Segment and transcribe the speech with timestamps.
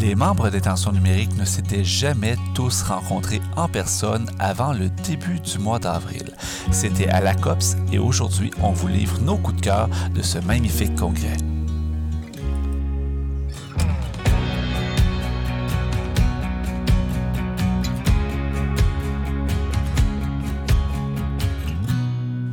[0.00, 5.38] Les membres des tensions numériques ne s'étaient jamais tous rencontrés en personne avant le début
[5.40, 6.34] du mois d'avril.
[6.70, 10.38] C'était à la COPS et aujourd'hui, on vous livre nos coups de cœur de ce
[10.38, 11.36] magnifique congrès.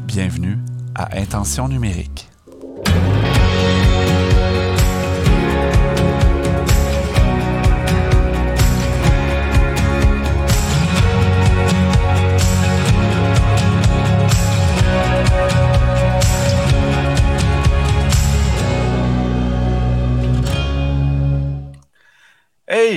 [0.06, 0.60] Bienvenue
[0.96, 2.28] à Intention numérique.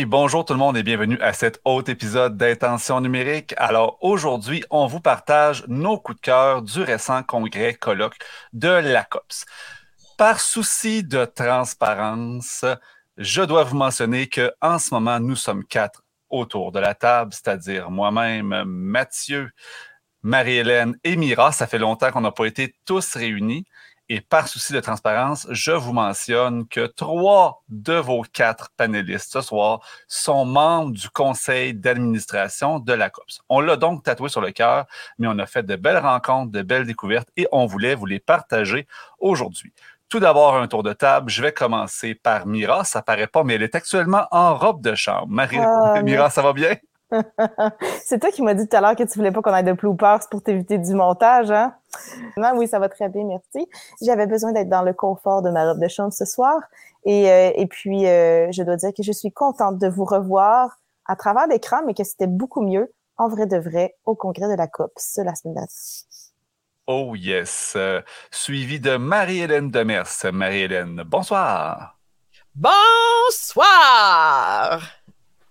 [0.06, 3.54] Bonjour tout le monde et bienvenue à cet autre épisode d'Intention numérique.
[3.56, 8.16] Alors aujourd'hui, on vous partage nos coups de cœur du récent congrès colloque
[8.52, 9.44] de l'ACOPS.
[10.16, 12.64] Par souci de transparence,
[13.16, 17.32] je dois vous mentionner que en ce moment, nous sommes quatre autour de la table,
[17.32, 19.50] c'est-à-dire moi-même, Mathieu,
[20.22, 21.52] Marie-Hélène et Mira.
[21.52, 23.64] Ça fait longtemps qu'on n'a pas été tous réunis.
[24.12, 29.40] Et par souci de transparence, je vous mentionne que trois de vos quatre panélistes ce
[29.40, 33.42] soir sont membres du conseil d'administration de la COPS.
[33.48, 34.86] On l'a donc tatoué sur le cœur,
[35.20, 38.18] mais on a fait de belles rencontres, de belles découvertes et on voulait vous les
[38.18, 38.88] partager
[39.20, 39.72] aujourd'hui.
[40.08, 41.30] Tout d'abord, un tour de table.
[41.30, 42.82] Je vais commencer par Mira.
[42.82, 45.28] Ça paraît pas, mais elle est actuellement en robe de chambre.
[45.28, 46.74] Marie, ah, Mira, ça va bien?
[48.04, 49.72] c'est toi qui m'as dit tout à l'heure que tu voulais pas qu'on ait de
[49.72, 51.74] bloopers pour t'éviter du montage, hein?
[52.36, 53.68] Non, oui, ça va très bien, merci.
[54.00, 56.60] J'avais besoin d'être dans le confort de ma robe de chambre ce soir.
[57.04, 60.78] Et, euh, et puis, euh, je dois dire que je suis contente de vous revoir
[61.06, 64.54] à travers l'écran, mais que c'était beaucoup mieux, en vrai de vrai, au congrès de
[64.54, 65.70] la COPS la semaine dernière.
[66.86, 67.74] Oh yes.
[67.76, 70.10] Euh, suivi de Marie-Hélène Demers.
[70.32, 71.98] Marie-Hélène, bonsoir.
[72.54, 73.60] Bonsoir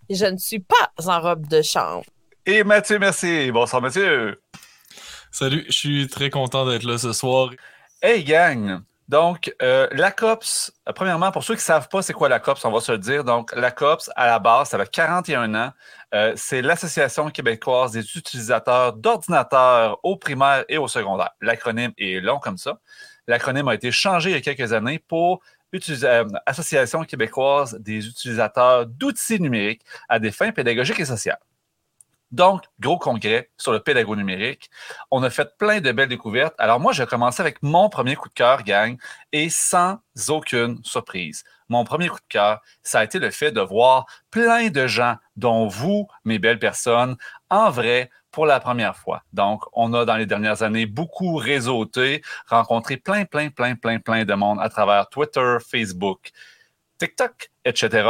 [0.09, 2.05] je ne suis pas en robe de chambre.
[2.45, 3.51] Et Mathieu, merci.
[3.51, 4.41] Bonsoir Mathieu.
[5.31, 7.51] Salut, je suis très content d'être là ce soir.
[8.01, 8.81] Hey gang!
[9.09, 12.39] Donc, euh, la COPS, euh, premièrement, pour ceux qui ne savent pas c'est quoi la
[12.39, 13.23] COPS, on va se le dire.
[13.23, 15.71] Donc, la COPS, à la base, ça fait 41 ans.
[16.13, 21.31] Euh, c'est l'Association québécoise des utilisateurs d'ordinateurs au primaire et au secondaire.
[21.41, 22.79] L'acronyme est long comme ça.
[23.27, 25.41] L'acronyme a été changé il y a quelques années pour
[25.73, 31.39] euh, Association québécoise des utilisateurs d'outils numériques à des fins pédagogiques et sociales.
[32.31, 34.69] Donc, gros congrès sur le pédago numérique.
[35.09, 36.53] On a fait plein de belles découvertes.
[36.59, 38.97] Alors moi, j'ai commencé avec mon premier coup de cœur, gang,
[39.31, 39.97] et sans
[40.27, 41.43] aucune surprise.
[41.69, 45.15] Mon premier coup de cœur, ça a été le fait de voir plein de gens,
[45.37, 47.17] dont vous, mes belles personnes,
[47.49, 49.23] en vrai, pour la première fois.
[49.33, 54.25] Donc, on a dans les dernières années beaucoup réseauté, rencontré plein, plein, plein, plein, plein
[54.25, 56.31] de monde à travers Twitter, Facebook,
[56.99, 58.09] TikTok, etc.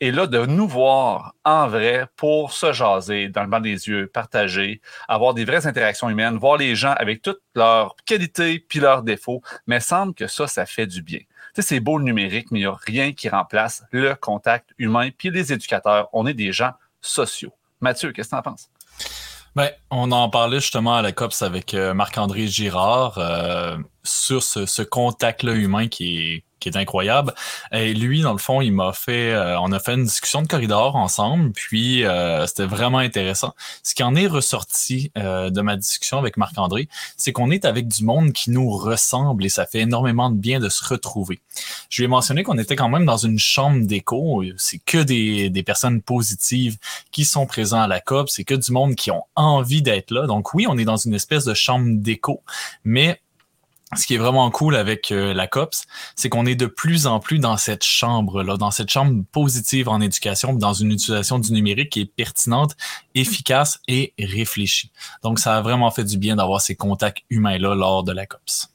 [0.00, 4.08] Et là, de nous voir en vrai pour se jaser dans le banc des yeux,
[4.08, 9.02] partager, avoir des vraies interactions humaines, voir les gens avec toutes leurs qualités puis leurs
[9.02, 11.20] défauts, mais semble que ça, ça fait du bien.
[11.54, 14.70] Tu sais, c'est beau le numérique, mais il n'y a rien qui remplace le contact
[14.76, 15.10] humain.
[15.16, 17.52] Puis les éducateurs, on est des gens sociaux.
[17.80, 18.70] Mathieu, qu'est-ce que tu en penses?
[19.56, 24.66] Ben, on en parlait justement à la COPS avec euh, Marc-André Girard euh, sur ce,
[24.66, 27.34] ce contact-là humain qui est qui est incroyable.
[27.72, 30.46] Et lui, dans le fond, il m'a fait, euh, on a fait une discussion de
[30.46, 33.54] corridor ensemble, puis euh, c'était vraiment intéressant.
[33.82, 36.88] Ce qui en est ressorti euh, de ma discussion avec Marc-André,
[37.18, 40.58] c'est qu'on est avec du monde qui nous ressemble et ça fait énormément de bien
[40.58, 41.40] de se retrouver.
[41.90, 44.42] Je lui ai mentionné qu'on était quand même dans une chambre d'écho.
[44.56, 46.78] C'est que des, des personnes positives
[47.12, 48.30] qui sont présents à la COP.
[48.30, 50.26] C'est que du monde qui ont envie d'être là.
[50.26, 52.42] Donc oui, on est dans une espèce de chambre d'écho,
[52.84, 53.20] mais
[53.96, 55.84] ce qui est vraiment cool avec euh, la COPS,
[56.16, 60.00] c'est qu'on est de plus en plus dans cette chambre-là, dans cette chambre positive en
[60.00, 62.72] éducation, dans une utilisation du numérique qui est pertinente,
[63.14, 64.90] efficace et réfléchie.
[65.22, 68.68] Donc, ça a vraiment fait du bien d'avoir ces contacts humains-là lors de la COPS.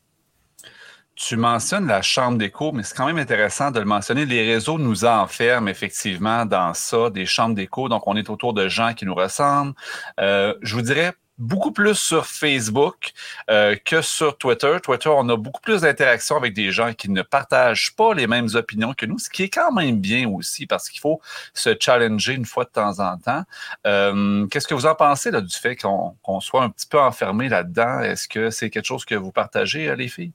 [1.15, 4.25] Tu mentionnes la chambre d'écho, mais c'est quand même intéressant de le mentionner.
[4.25, 7.89] Les réseaux nous enferment effectivement dans ça, des chambres d'écho.
[7.89, 9.73] Donc, on est autour de gens qui nous ressemblent.
[10.21, 13.13] Euh, je vous dirais beaucoup plus sur Facebook
[13.49, 14.77] euh, que sur Twitter.
[14.83, 18.49] Twitter, on a beaucoup plus d'interactions avec des gens qui ne partagent pas les mêmes
[18.53, 21.21] opinions que nous, ce qui est quand même bien aussi parce qu'il faut
[21.53, 23.43] se challenger une fois de temps en temps.
[23.87, 28.01] Euh, qu'est-ce que vous en pensez du fait qu'on soit un petit peu enfermé là-dedans?
[28.01, 30.33] Est-ce que c'est quelque chose que vous partagez, euh, les filles?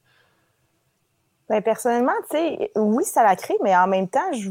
[1.50, 4.48] Ben, personnellement, tu sais, oui, ça la crée, mais en même temps, je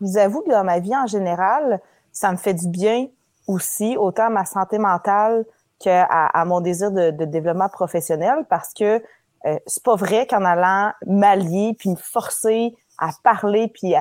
[0.00, 1.80] vous avoue que dans ma vie en général,
[2.10, 3.08] ça me fait du bien
[3.46, 5.44] aussi, autant ma santé mentale
[5.90, 9.02] à, mon désir de, développement professionnel parce que
[9.44, 13.94] euh, c'est pas vrai qu'en allant m'allier puis me forcer à parler puis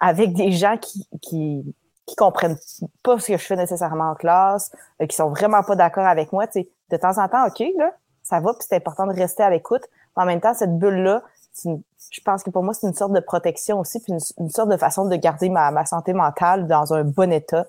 [0.00, 1.74] avec des gens qui, qui,
[2.16, 2.58] comprennent
[3.02, 4.70] pas ce que je fais nécessairement en classe,
[5.02, 7.92] euh, qui sont vraiment pas d'accord avec moi, de temps en temps, OK, là,
[8.22, 9.82] ça va, puis c'est important de rester à l'écoute.
[10.16, 11.22] En même temps, cette bulle-là,
[11.64, 14.76] je pense que pour moi, c'est une sorte de protection aussi, puis une, sorte de
[14.76, 17.66] façon de garder ma, santé mentale dans un bon état.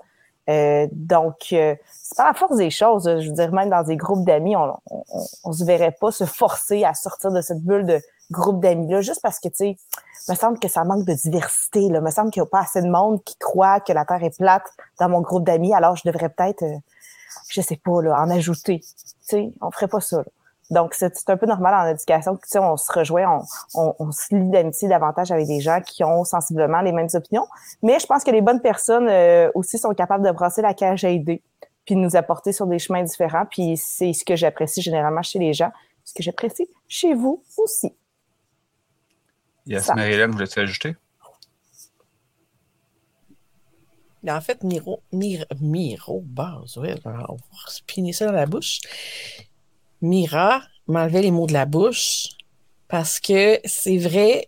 [0.50, 3.03] Euh, donc, euh, c'est pas la force des choses.
[3.06, 5.03] Je veux dire, même dans des groupes d'amis, on, on,
[5.44, 8.00] on, se verrait pas se forcer à sortir de cette bulle de
[8.31, 9.77] groupe d'amis-là, juste parce que, tu sais,
[10.30, 11.89] me semble que ça manque de diversité.
[11.89, 12.01] Là.
[12.01, 14.38] me semble qu'il n'y a pas assez de monde qui croit que la Terre est
[14.38, 14.65] plate
[15.00, 16.77] dans mon groupe d'amis, alors je devrais peut-être, euh,
[17.50, 18.80] je sais pas, là, en ajouter.
[18.80, 18.86] Tu
[19.21, 20.18] sais, on ferait pas ça.
[20.18, 20.24] Là.
[20.71, 23.39] Donc, c'est un peu normal en éducation que, on se rejoint,
[23.75, 27.09] on, on, on se lie d'amitié davantage avec des gens qui ont sensiblement les mêmes
[27.13, 27.47] opinions.
[27.83, 31.03] Mais je pense que les bonnes personnes euh, aussi sont capables de brasser la cage
[31.03, 31.44] à aider,
[31.85, 33.45] puis de nous apporter sur des chemins différents.
[33.45, 35.71] Puis c'est ce que j'apprécie généralement chez les gens,
[36.03, 37.94] ce que j'apprécie chez vous aussi.
[39.67, 40.95] Yes, Marie-Hélène, voulais-tu ajouter?
[44.27, 48.79] En fait, Miro, Miro, Miro, base, ouais, on va spinner ça dans la bouche.
[50.01, 52.30] Mira m'enlevait les mots de la bouche
[52.88, 54.47] parce que c'est vrai,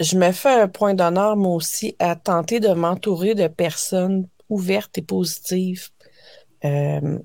[0.00, 4.98] je me fais un point d'honneur, moi aussi, à tenter de m'entourer de personnes ouvertes
[4.98, 5.88] et positives.
[6.64, 7.18] Euh,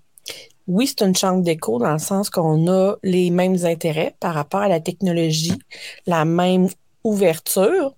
[0.67, 4.61] oui, c'est une chambre d'écho dans le sens qu'on a les mêmes intérêts par rapport
[4.61, 5.59] à la technologie,
[6.05, 6.69] la même
[7.03, 7.95] ouverture.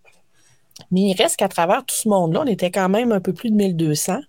[0.91, 3.49] Mais il reste qu'à travers tout ce monde-là, on était quand même un peu plus
[3.49, 4.19] de 1200.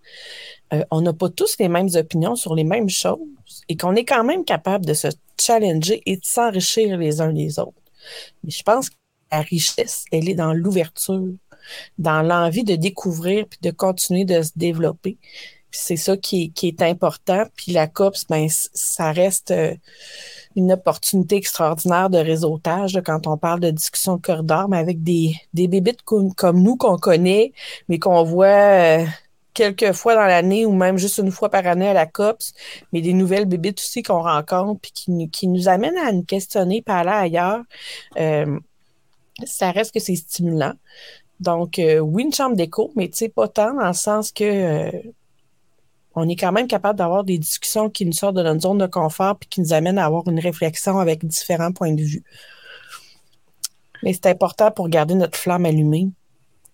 [0.73, 3.19] Euh, on n'a pas tous les mêmes opinions sur les mêmes choses
[3.69, 5.09] et qu'on est quand même capable de se
[5.41, 7.73] challenger et de s'enrichir les uns les autres.
[8.43, 8.97] Mais je pense que
[9.33, 11.35] la richesse, elle est dans l'ouverture,
[11.99, 15.19] dans l'envie de découvrir puis de continuer de se développer.
[15.79, 17.45] C'est ça qui est, important.
[17.55, 19.75] Puis la COPS, ben, ça reste euh,
[20.57, 25.35] une opportunité extraordinaire de réseautage quand on parle de discussion de corridor, mais avec des,
[25.53, 27.53] des bébites comme, nous qu'on connaît,
[27.89, 29.05] mais qu'on voit euh,
[29.53, 32.55] quelques fois dans l'année ou même juste une fois par année à la COPS,
[32.93, 36.81] mais des nouvelles bébites aussi qu'on rencontre puis qui, qui, nous amènent à nous questionner
[36.81, 37.63] par là ailleurs.
[38.17, 38.59] Euh,
[39.45, 40.73] ça reste que c'est stimulant.
[41.39, 44.91] Donc, oui, une chambre d'écho, mais tu sais, pas tant dans le sens que
[46.17, 48.87] on est quand même capable d'avoir des discussions qui nous sortent de notre zone de
[48.87, 52.25] confort puis qui nous amènent à avoir une réflexion avec différents points de vue.
[54.03, 56.09] Mais c'est important pour garder notre flamme allumée,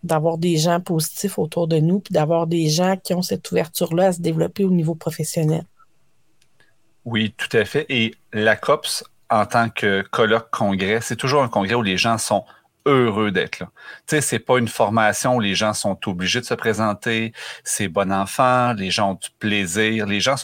[0.05, 4.07] d'avoir des gens positifs autour de nous, puis d'avoir des gens qui ont cette ouverture-là
[4.07, 5.65] à se développer au niveau professionnel.
[7.05, 7.87] Oui, tout à fait.
[7.89, 12.19] Et la COPS, en tant que colloque congrès, c'est toujours un congrès où les gens
[12.19, 12.45] sont
[12.87, 13.71] heureux d'être là.
[14.07, 17.33] Tu sais, c'est pas une formation où les gens sont obligés de se présenter,
[17.65, 20.37] c'est bon enfant, les gens ont du plaisir, les gens...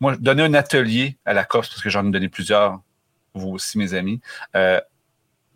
[0.00, 2.80] Moi, donner un atelier à la COPS, parce que j'en ai donné plusieurs,
[3.34, 4.20] vous aussi, mes amis,
[4.54, 4.80] euh,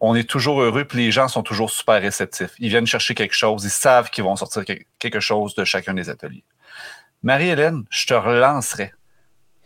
[0.01, 2.53] on est toujours heureux, puis les gens sont toujours super réceptifs.
[2.59, 4.65] Ils viennent chercher quelque chose, ils savent qu'ils vont sortir
[4.99, 6.45] quelque chose de chacun des ateliers.
[7.23, 8.93] Marie-Hélène, je te relancerai.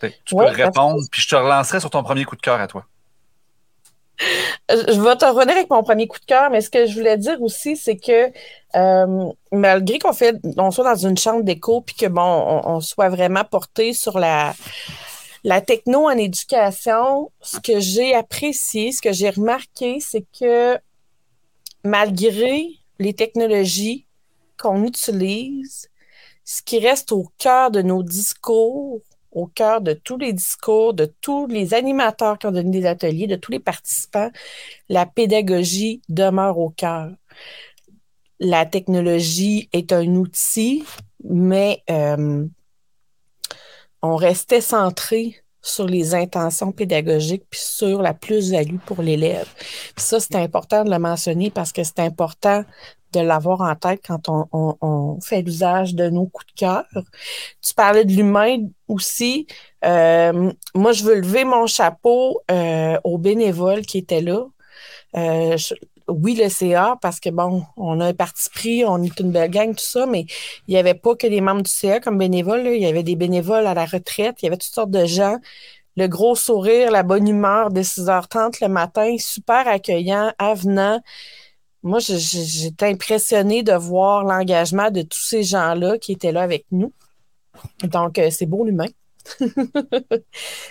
[0.02, 2.86] Tu peux répondre, puis je te relancerai sur ton premier coup de cœur à toi.
[4.68, 7.18] Je vais te revenir avec mon premier coup de cœur, mais ce que je voulais
[7.18, 8.32] dire aussi, c'est que
[8.74, 12.22] euh, malgré qu'on fait, on soit dans une chambre d'écho, puis que bon,
[12.64, 14.54] on, soit vraiment porté sur la,
[15.44, 20.78] la techno en éducation, ce que j'ai apprécié, ce que j'ai remarqué, c'est que
[21.84, 22.66] malgré
[22.98, 24.06] les technologies
[24.58, 25.88] qu'on utilise,
[26.44, 29.00] ce qui reste au cœur de nos discours,
[29.36, 33.26] au cœur de tous les discours, de tous les animateurs qui ont donné des ateliers,
[33.26, 34.30] de tous les participants,
[34.88, 37.10] la pédagogie demeure au cœur.
[38.40, 40.84] La technologie est un outil,
[41.22, 42.46] mais euh,
[44.00, 49.48] on restait centré sur les intentions pédagogiques puis sur la plus-value pour l'élève.
[49.96, 52.64] Ça, c'est important de le mentionner parce que c'est important
[53.12, 56.84] de l'avoir en tête quand on, fait l'usage de nos coups de cœur.
[57.62, 58.58] Tu parlais de l'humain
[58.88, 59.46] aussi.
[59.84, 64.44] Euh, moi, je veux lever mon chapeau euh, aux bénévoles qui étaient là.
[65.16, 65.56] Euh,
[66.08, 69.50] oui, le CA, parce que bon, on a un parti pris, on est une belle
[69.50, 70.26] gang, tout ça, mais
[70.68, 72.66] il n'y avait pas que des membres du CA comme bénévoles.
[72.66, 75.38] Il y avait des bénévoles à la retraite, il y avait toutes sortes de gens.
[75.96, 81.00] Le gros sourire, la bonne humeur de 6h30 le matin, super accueillant, avenant
[81.86, 86.92] moi, j'étais impressionnée de voir l'engagement de tous ces gens-là qui étaient là avec nous.
[87.84, 88.88] Donc, euh, c'est beau l'humain.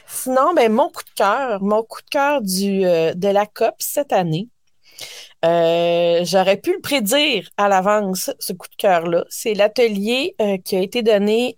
[0.07, 3.75] Sinon, ben, mon coup de cœur, mon coup de cœur du, euh, de la COP
[3.79, 4.49] cette année,
[5.43, 9.25] euh, j'aurais pu le prédire à l'avance, ce coup de cœur-là.
[9.29, 11.55] C'est l'atelier qui a été donné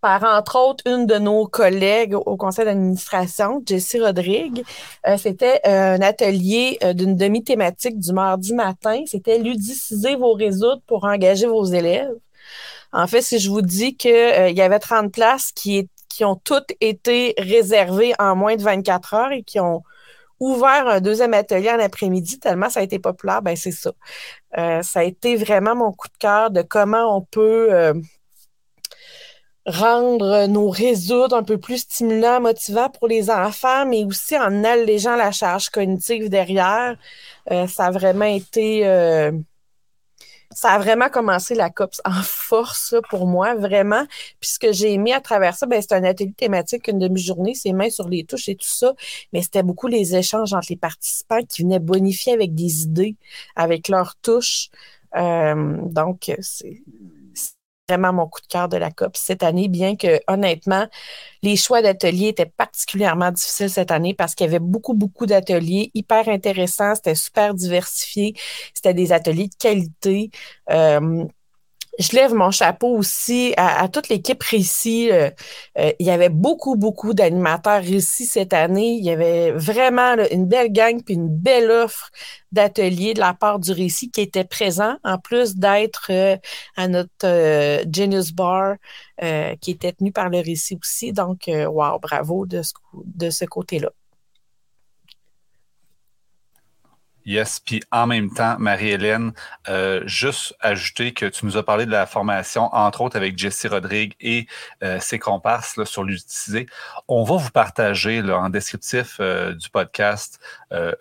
[0.00, 4.62] par, entre autres, une de nos collègues au conseil d'administration, Jessie Rodrigue.
[5.06, 9.02] Euh, c'était un atelier euh, d'une demi-thématique du mardi matin.
[9.06, 12.14] C'était ludiciser vos réseaux pour engager vos élèves.
[12.92, 16.36] En fait, si je vous dis qu'il euh, y avait 30 places qui, qui ont
[16.36, 19.82] toutes été réservées en moins de 24 heures et qui ont
[20.40, 23.92] ouvert un deuxième atelier en après-midi tellement ça a été populaire, ben c'est ça.
[24.54, 27.94] ça a été vraiment mon coup de cœur de comment on peut
[29.68, 35.14] rendre nos réseaux un peu plus stimulants, motivants pour les enfants, mais aussi en allégeant
[35.16, 36.96] la charge cognitive derrière.
[37.50, 38.86] Euh, ça a vraiment été...
[40.50, 44.04] Ça a vraiment commencé la COPS en force pour moi, vraiment.
[44.40, 47.54] Puis ce que j'ai aimé à travers ça, ben, c'est un atelier thématique, une demi-journée,
[47.54, 48.94] c'est mains sur les touches et tout ça.
[49.32, 53.16] Mais c'était beaucoup les échanges entre les participants qui venaient bonifier avec des idées,
[53.56, 54.70] avec leurs touches.
[55.16, 56.82] Euh, donc, c'est
[57.88, 60.86] vraiment mon coup de cœur de la COP cette année, bien que honnêtement,
[61.42, 65.90] les choix d'ateliers étaient particulièrement difficiles cette année parce qu'il y avait beaucoup, beaucoup d'ateliers
[65.94, 68.34] hyper intéressants, c'était super diversifié,
[68.74, 70.30] c'était des ateliers de qualité.
[70.70, 71.24] Euh,
[71.98, 75.10] je lève mon chapeau aussi à, toute l'équipe Récit.
[75.10, 75.30] Euh,
[75.78, 78.92] euh, il y avait beaucoup, beaucoup d'animateurs Récit cette année.
[78.92, 82.10] Il y avait vraiment une belle gang puis une belle offre
[82.52, 86.36] d'ateliers de la part du Récit qui était présent, en plus d'être euh,
[86.76, 87.26] à notre
[87.92, 88.76] Genius Bar
[89.60, 91.12] qui était tenu par le Récit aussi.
[91.12, 92.62] Donc, wow, bravo de
[92.92, 93.90] de ce côté-là.
[97.28, 99.34] Yes, puis en même temps, Marie-Hélène,
[99.68, 103.68] euh, juste ajouter que tu nous as parlé de la formation, entre autres avec Jessie
[103.68, 104.46] Rodrigue et
[104.82, 106.64] euh, ses comparses sur l'utiliser.
[107.06, 110.40] On va vous partager en descriptif euh, du podcast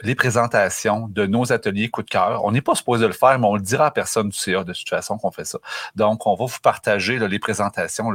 [0.04, 2.44] les présentations de nos ateliers coup de cœur.
[2.44, 4.74] On n'est pas supposé le faire, mais on le dira à personne du CA de
[4.74, 5.60] toute façon qu'on fait ça.
[5.96, 8.12] Donc, on va vous partager les présentations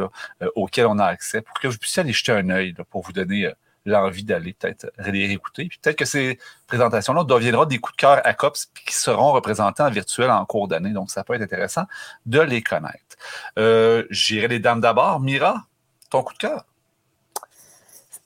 [0.54, 3.50] auxquelles on a accès pour que vous puissiez aller jeter un œil pour vous donner
[3.85, 5.67] l'envie d'aller peut-être les réécouter.
[5.67, 9.83] Puis peut-être que ces présentations-là deviendront des coups de cœur à COPS qui seront représentés
[9.83, 10.91] en virtuel en cours d'année.
[10.91, 11.85] Donc, ça peut être intéressant
[12.27, 13.17] de les connaître.
[13.59, 15.21] Euh, J'irai les dames d'abord.
[15.21, 15.65] Mira,
[16.11, 16.65] ton coup de cœur?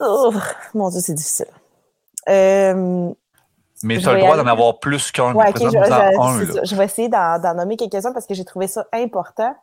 [0.01, 0.33] Oh,
[0.75, 1.47] mon Dieu, c'est difficile.
[2.29, 3.13] Euh,
[3.83, 5.35] mais tu as le droit d'en avoir plus qu'un.
[5.35, 9.55] Ouais, je, vais essayer d'en nommer quelques-uns parce que j'ai trouvé ça important.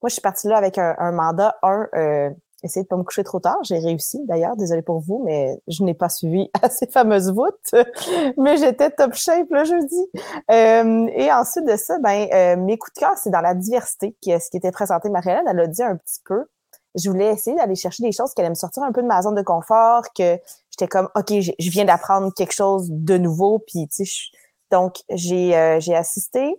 [0.00, 2.30] Moi, je suis partie là avec un, mandat, un, euh,
[2.62, 3.58] essayer de pas me coucher trop tard.
[3.62, 7.74] J'ai réussi d'ailleurs, désolé pour vous, mais je n'ai pas suivi à ces fameuses voûtes.
[8.38, 10.10] mais j'étais top shape le jeudi.
[10.50, 14.16] Euh, et ensuite de ça, ben euh, mes coups de cœur, c'est dans la diversité,
[14.20, 15.08] qui est ce qui était présenté.
[15.08, 16.44] Marie-Hélène, elle a dit un petit peu.
[16.94, 19.20] Je voulais essayer d'aller chercher des choses qui allaient me sortir un peu de ma
[19.20, 20.38] zone de confort, que
[20.70, 23.58] j'étais comme, OK, je viens d'apprendre quelque chose de nouveau.
[23.58, 24.12] Puis, tu sais,
[24.70, 26.56] donc, j'ai euh, j'ai assisté.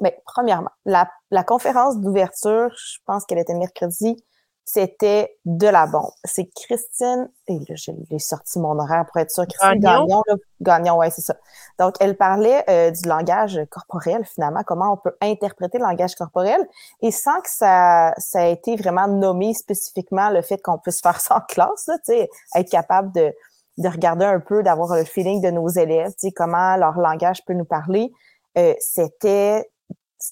[0.00, 4.16] Mais premièrement, la, la conférence d'ouverture, je pense qu'elle était mercredi,
[4.64, 6.10] c'était de la bombe.
[6.24, 10.22] C'est Christine, et là, j'ai sorti mon horaire pour être sûre, Christine Gagnon,
[10.60, 11.36] Gagnon, ouais, c'est ça.
[11.78, 16.66] Donc, elle parlait euh, du langage corporel, finalement, comment on peut interpréter le langage corporel,
[17.02, 21.20] et sans que ça, ça ait été vraiment nommé spécifiquement le fait qu'on puisse faire
[21.20, 23.34] ça en classe, tu sais, être capable de,
[23.76, 27.44] de regarder un peu, d'avoir le feeling de nos élèves, tu sais, comment leur langage
[27.44, 28.10] peut nous parler.
[28.56, 29.70] Euh, c'était,
[30.18, 30.26] tu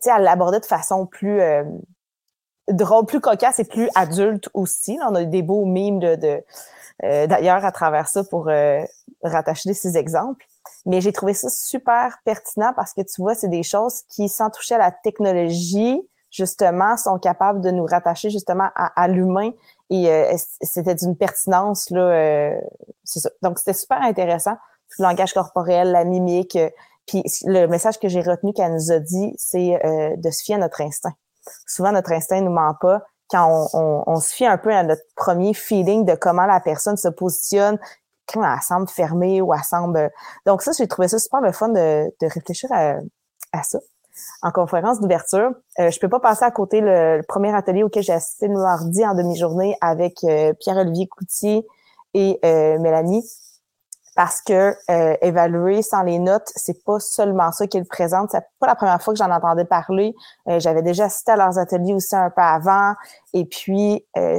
[0.00, 1.42] sais, elle l'abordait de façon plus...
[1.42, 1.64] Euh,
[2.70, 4.98] drôle, plus cocasse et plus adulte aussi.
[5.06, 6.42] on a des beaux mimes de,
[7.04, 8.82] euh, d'ailleurs à travers ça pour euh,
[9.22, 10.44] rattacher ces exemples.
[10.86, 14.50] Mais j'ai trouvé ça super pertinent parce que tu vois, c'est des choses qui, sans
[14.50, 16.00] toucher à la technologie,
[16.30, 19.50] justement, sont capables de nous rattacher justement à, l'humain.
[19.90, 22.54] Et euh, c'était d'une pertinence, là,
[23.04, 23.30] c'est ça.
[23.42, 24.56] Donc, c'était super intéressant.
[24.98, 26.56] le langage corporel, la mimique.
[27.06, 29.80] puis le message que j'ai retenu qu'elle nous a dit, c'est
[30.16, 31.14] de se fier à notre instinct
[31.66, 35.54] souvent notre instinct nous ment pas quand on, se fie un peu à notre premier
[35.54, 37.78] feeling de comment la personne se positionne,
[38.26, 40.10] quand elle semble fermée ou elle semble.
[40.46, 43.78] Donc ça, j'ai trouvé ça super le fun de, réfléchir à, ça.
[44.42, 48.12] En conférence d'ouverture, euh, je peux pas passer à côté le, premier atelier auquel j'ai
[48.12, 51.66] assisté le mardi en demi-journée avec euh, Pierre-Olivier Coutier
[52.14, 53.24] et euh, Mélanie
[54.20, 58.32] parce que euh, évaluer sans les notes, c'est pas seulement ça qu'ils présentent.
[58.32, 60.14] C'est pas la première fois que j'en entendais parler.
[60.46, 62.92] Euh, j'avais déjà assisté à leurs ateliers aussi un peu avant.
[63.32, 64.38] Et puis, euh,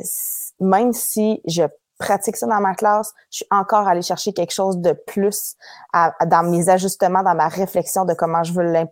[0.60, 1.64] même si je
[1.98, 5.56] pratique ça dans ma classe, je suis encore allée chercher quelque chose de plus
[5.94, 8.88] dans mes ajustements, dans ma réflexion de comment je veux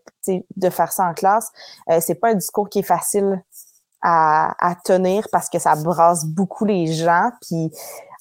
[0.55, 1.51] de faire ça en classe.
[1.99, 3.43] c'est pas un discours qui est facile
[4.01, 7.31] à, à tenir parce que ça brasse beaucoup les gens.
[7.41, 7.71] Puis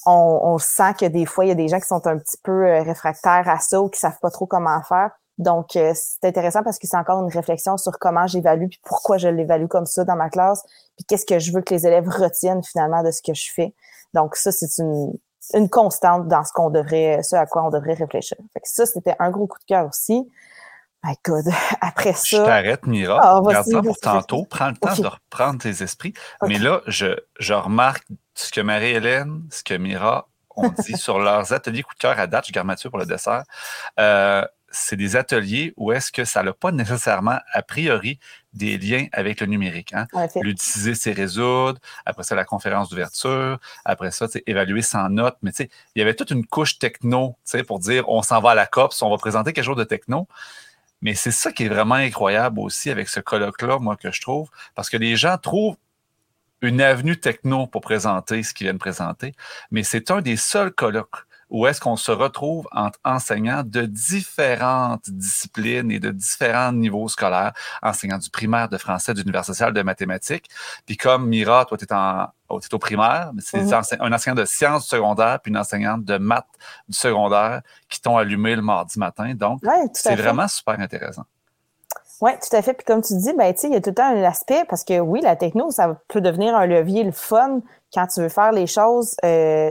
[0.06, 2.66] on, sent que des fois, il y a des gens qui sont un petit peu
[2.66, 5.10] euh, réfractaires à ça ou qui savent pas trop comment faire.
[5.38, 9.18] Donc, euh, c'est intéressant parce que c'est encore une réflexion sur comment j'évalue puis pourquoi
[9.18, 10.64] je l'évalue comme ça dans ma classe,
[10.96, 13.74] puis qu'est-ce que je veux que les élèves retiennent finalement de ce que je fais.
[14.14, 15.12] Donc, ça, c'est une,
[15.54, 18.36] une constante dans ce qu'on devrait, ce à quoi on devrait réfléchir.
[18.52, 20.28] Fait que ça, c'était un gros coup de cœur aussi.
[21.04, 21.44] My God.
[21.80, 22.24] Après ça.
[22.24, 23.20] Je t'arrête, Mira.
[23.22, 24.44] Ah, Regarde ça pour tantôt.
[24.44, 26.14] Prends le temps de reprendre tes esprits.
[26.46, 31.52] Mais là, je, je remarque ce que Marie-Hélène, ce que Mira ont dit sur leurs
[31.52, 32.46] ateliers coup de cœur à date.
[32.48, 33.44] Je garde Mathieu pour le dessert.
[33.98, 38.18] Euh, c'est des ateliers où est-ce que ça n'a pas nécessairement, a priori,
[38.52, 39.94] des liens avec le numérique.
[39.94, 40.06] Hein?
[40.36, 41.80] L'utiliser, c'est résoudre.
[42.04, 43.58] Après ça, la conférence d'ouverture.
[43.84, 45.36] Après ça, évaluer sans note.
[45.42, 47.36] Mais il y avait toute une couche techno
[47.66, 50.28] pour dire on s'en va à la COPS, on va présenter quelque chose de techno.
[51.00, 54.50] Mais c'est ça qui est vraiment incroyable aussi avec ce colloque-là, moi, que je trouve,
[54.74, 55.76] parce que les gens trouvent
[56.60, 59.34] une avenue techno pour présenter ce qu'ils viennent présenter,
[59.70, 65.08] mais c'est un des seuls colloques où est-ce qu'on se retrouve entre enseignants de différentes
[65.08, 67.52] disciplines et de différents niveaux scolaires,
[67.82, 70.48] enseignants du primaire, de français, d'univers social, de mathématiques.
[70.86, 74.00] Puis comme Mira, toi, tu es, en, au primaire, mais c'est mhm.
[74.00, 76.46] un enseignant de sciences secondaires puis une enseignante de maths
[76.88, 79.34] du secondaire qui t'ont allumé le mardi matin.
[79.34, 79.60] Donc,
[79.94, 81.24] c'est vraiment super intéressant.
[82.20, 82.74] Oui, tout à fait.
[82.74, 84.98] Puis comme tu dis, ben, il y a tout le temps un aspect, parce que
[84.98, 87.60] oui, la techno, ça peut devenir un levier, le fun,
[87.94, 89.70] quand tu veux faire les choses euh,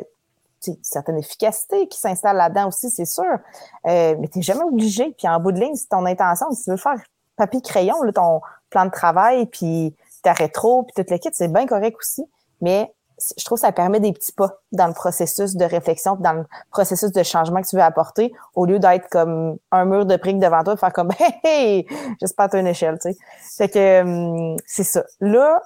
[0.81, 3.24] certaine efficacité qui s'installe là-dedans aussi, c'est sûr.
[3.24, 5.13] Euh, mais tu n'es jamais obligé.
[5.17, 7.01] Puis en bout de ligne, c'est ton intention, si tu veux faire
[7.36, 12.25] papier-crayon, ton plan de travail, puis ta rétro, puis toute l'équipe, c'est bien correct aussi.
[12.62, 12.91] Mais
[13.38, 16.45] je trouve que ça permet des petits pas dans le processus de réflexion, dans le
[16.71, 20.39] processus de changement que tu veux apporter, au lieu d'être comme un mur de briques
[20.39, 21.88] devant toi, de faire comme Hey, hey
[22.21, 23.17] j'espère une échelle, tu sais.
[23.57, 25.03] Fait que hum, c'est ça.
[25.19, 25.62] Là,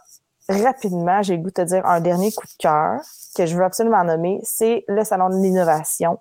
[0.52, 3.02] rapidement, j'ai le goût de te dire un dernier coup de cœur
[3.36, 6.20] que je veux absolument nommer, c'est le salon de l'innovation.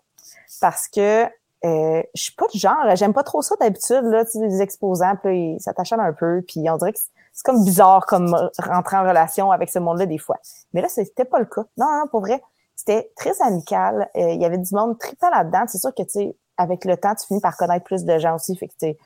[0.60, 1.24] Parce que
[1.64, 5.16] euh, je suis pas du genre, j'aime pas trop ça d'habitude, là, sais, les exposants,
[5.22, 6.98] puis ça t'achète un peu, puis on dirait que
[7.32, 10.38] c'est comme bizarre comme rentrer en relation avec ce monde-là des fois.
[10.72, 11.64] Mais là, c'était pas le cas.
[11.76, 12.42] Non, pour vrai,
[12.74, 14.08] c'était très amical.
[14.16, 15.64] Euh, il y avait du monde trippant là-dedans.
[15.68, 18.34] C'est sûr que, tu sais, avec le temps, tu finis par connaître plus de gens
[18.34, 18.56] aussi.
[18.56, 18.96] Fait que, tu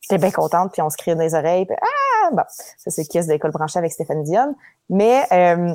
[0.00, 1.66] j'étais bien contente, puis on se criait dans les oreilles.
[1.66, 2.09] Puis, ah!
[2.32, 4.54] Bon, ça, c'est Kiss de l'école branchée avec Stéphane Dion.
[4.88, 5.74] Mais euh,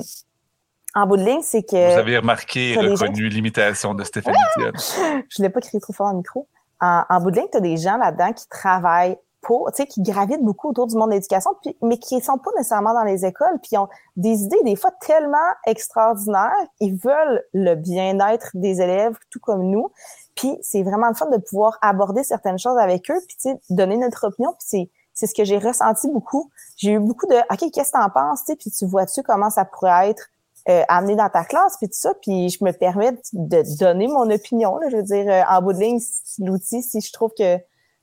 [0.94, 1.92] en bout de ligne, c'est que...
[1.92, 4.72] Vous avez remarqué et reconnu l'imitation de Stéphane Dion.
[5.28, 6.48] Je ne l'ai pas crié trop fort le micro.
[6.80, 9.86] En, en bout de ligne, tu as des gens là-dedans qui travaillent pour, tu sais,
[9.86, 13.04] qui gravitent beaucoup autour du monde de l'éducation, mais qui ne sont pas nécessairement dans
[13.04, 16.50] les écoles, puis ont des idées des fois tellement extraordinaires.
[16.80, 19.92] Ils veulent le bien-être des élèves, tout comme nous.
[20.34, 23.60] Puis c'est vraiment le fun de pouvoir aborder certaines choses avec eux, puis tu sais,
[23.70, 24.50] donner notre opinion.
[24.50, 26.50] Puis c'est c'est ce que j'ai ressenti beaucoup.
[26.76, 30.10] J'ai eu beaucoup de OK, qu'est-ce que t'en penses, puis tu vois-tu comment ça pourrait
[30.10, 30.28] être
[30.68, 34.30] euh, amené dans ta classe, puis tout ça, puis je me permets de donner mon
[34.30, 34.76] opinion.
[34.76, 36.00] Là, je veux dire, euh, en bout de ligne,
[36.40, 37.58] l'outil, si je trouve que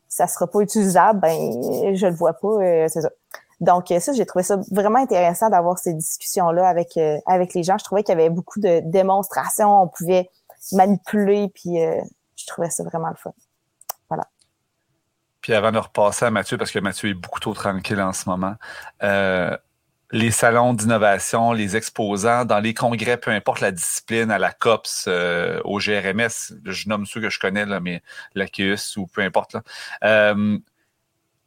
[0.10, 3.12] ça sera pas utilisable, ben je le vois pas, euh, c'est ça.
[3.60, 6.98] Donc ça, j'ai trouvé ça vraiment intéressant d'avoir ces discussions-là avec
[7.28, 7.78] avec les gens.
[7.78, 10.30] Je trouvais qu'il y avait beaucoup de démonstrations, on pouvait
[10.74, 11.78] manipuler, puis
[12.36, 13.32] je trouvais ça vraiment le fun.
[15.44, 18.30] Puis avant de repasser à Mathieu, parce que Mathieu est beaucoup trop tranquille en ce
[18.30, 18.56] moment,
[19.04, 19.56] euh,
[20.12, 25.06] les salons d'innovation, les exposants, dans les congrès, peu importe la discipline, à la COPS,
[25.08, 28.02] euh, au GRMS, je nomme ceux que je connais, là, mais
[28.36, 29.58] l'AQUS ou peu importe,
[30.06, 30.58] euh,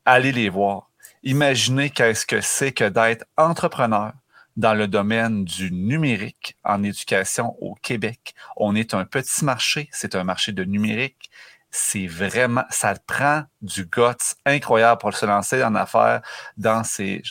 [0.04, 0.90] allez les voir.
[1.22, 4.12] Imaginez qu'est-ce que c'est que d'être entrepreneur,
[4.56, 8.34] dans le domaine du numérique en éducation au Québec.
[8.56, 11.30] On est un petit marché, c'est un marché de numérique.
[11.70, 16.22] C'est vraiment, ça prend du guts incroyable pour se lancer en affaires
[16.56, 17.22] dans ces,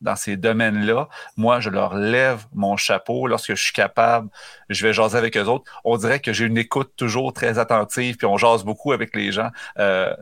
[0.00, 1.08] dans ces domaines-là.
[1.36, 3.26] Moi, je leur lève mon chapeau.
[3.26, 4.28] Lorsque je suis capable,
[4.68, 5.70] je vais jaser avec eux autres.
[5.84, 9.32] On dirait que j'ai une écoute toujours très attentive, puis on jase beaucoup avec les
[9.32, 9.50] gens.
[9.78, 10.14] Euh,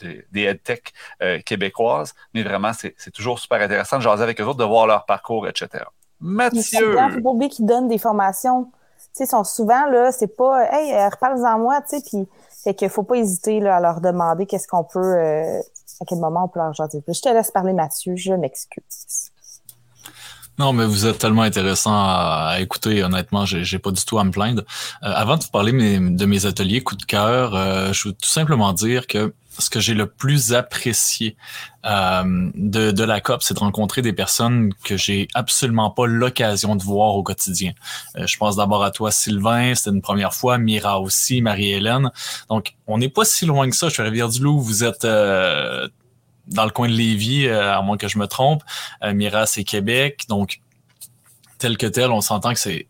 [0.00, 4.58] des EdTech euh, québécoises, mais vraiment, c'est toujours super intéressant de jaser avec eux autres,
[4.58, 5.84] de voir leur parcours, etc.
[6.20, 6.96] Mathieu!
[7.16, 8.70] Il faut qui donne des formations.
[8.98, 12.28] Tu sais, sont souvent, là, c'est pas «Hey, euh, reparle-en moi», tu sais, puis
[12.62, 15.60] fait qu'il faut pas hésiter là, à leur demander qu'est-ce qu'on peut, euh,
[16.00, 19.30] à quel moment on peut leur jaser Je te laisse parler, Mathieu, je m'excuse.
[20.58, 23.04] Non, mais vous êtes tellement intéressant à, écouter.
[23.04, 24.62] Honnêtement, j'ai pas du tout à me plaindre.
[25.02, 27.52] avant de vous parler de mes ateliers coup de cœur,
[27.92, 31.36] je veux tout simplement dire que ce que j'ai le plus apprécié
[31.84, 36.76] euh, de, de la COP, c'est de rencontrer des personnes que j'ai absolument pas l'occasion
[36.76, 37.72] de voir au quotidien.
[38.16, 42.10] Euh, je pense d'abord à toi, Sylvain, c'était une première fois, Mira aussi, Marie-Hélène.
[42.48, 43.88] Donc, on n'est pas si loin que ça.
[43.88, 45.88] Je suis à Rivière-du-Loup, vous êtes euh,
[46.46, 48.62] dans le coin de Lévis, à moins que je me trompe.
[49.04, 50.24] Mira, c'est Québec.
[50.30, 50.60] Donc,
[51.58, 52.86] tel que tel, on s'entend que c'est...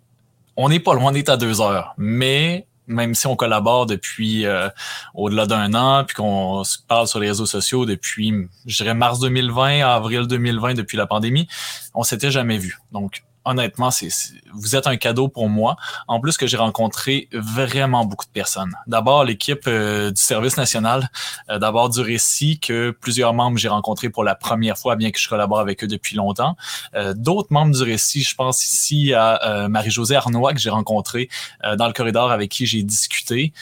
[0.57, 4.69] On n'est pas loin d'être à deux heures, mais même si on collabore depuis euh,
[5.15, 9.21] au-delà d'un an, puis qu'on se parle sur les réseaux sociaux depuis, je dirais, mars
[9.21, 11.47] 2020, avril 2020, depuis la pandémie,
[11.95, 12.79] on s'était jamais vu.
[12.93, 14.09] Donc, honnêtement, c'est,
[14.53, 15.77] vous êtes un cadeau pour moi.
[16.07, 18.73] En plus que j'ai rencontré vraiment beaucoup de personnes.
[18.87, 21.11] D'abord l'équipe euh, du service national,
[21.51, 25.19] euh, d'abord du récit que plusieurs membres j'ai rencontrés pour la première fois, bien que
[25.19, 26.57] je collabore avec eux depuis longtemps.
[26.95, 31.29] Euh, d'autres membres du récit, je pense ici à Marie-Josée Arnois que j'ai rencontré
[31.77, 33.53] dans le corridor avec qui j'ai discuté.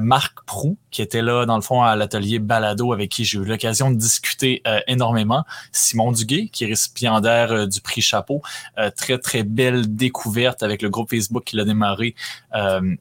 [0.00, 3.44] Marc Prou qui était là dans le fond à l'atelier Balado avec qui j'ai eu
[3.44, 5.44] l'occasion de discuter énormément.
[5.72, 8.40] Simon Duguay qui est récipiendaire du prix Chapeau,
[8.96, 12.14] très très belle découverte avec le groupe Facebook qu'il a démarré
[12.54, 12.94] euh,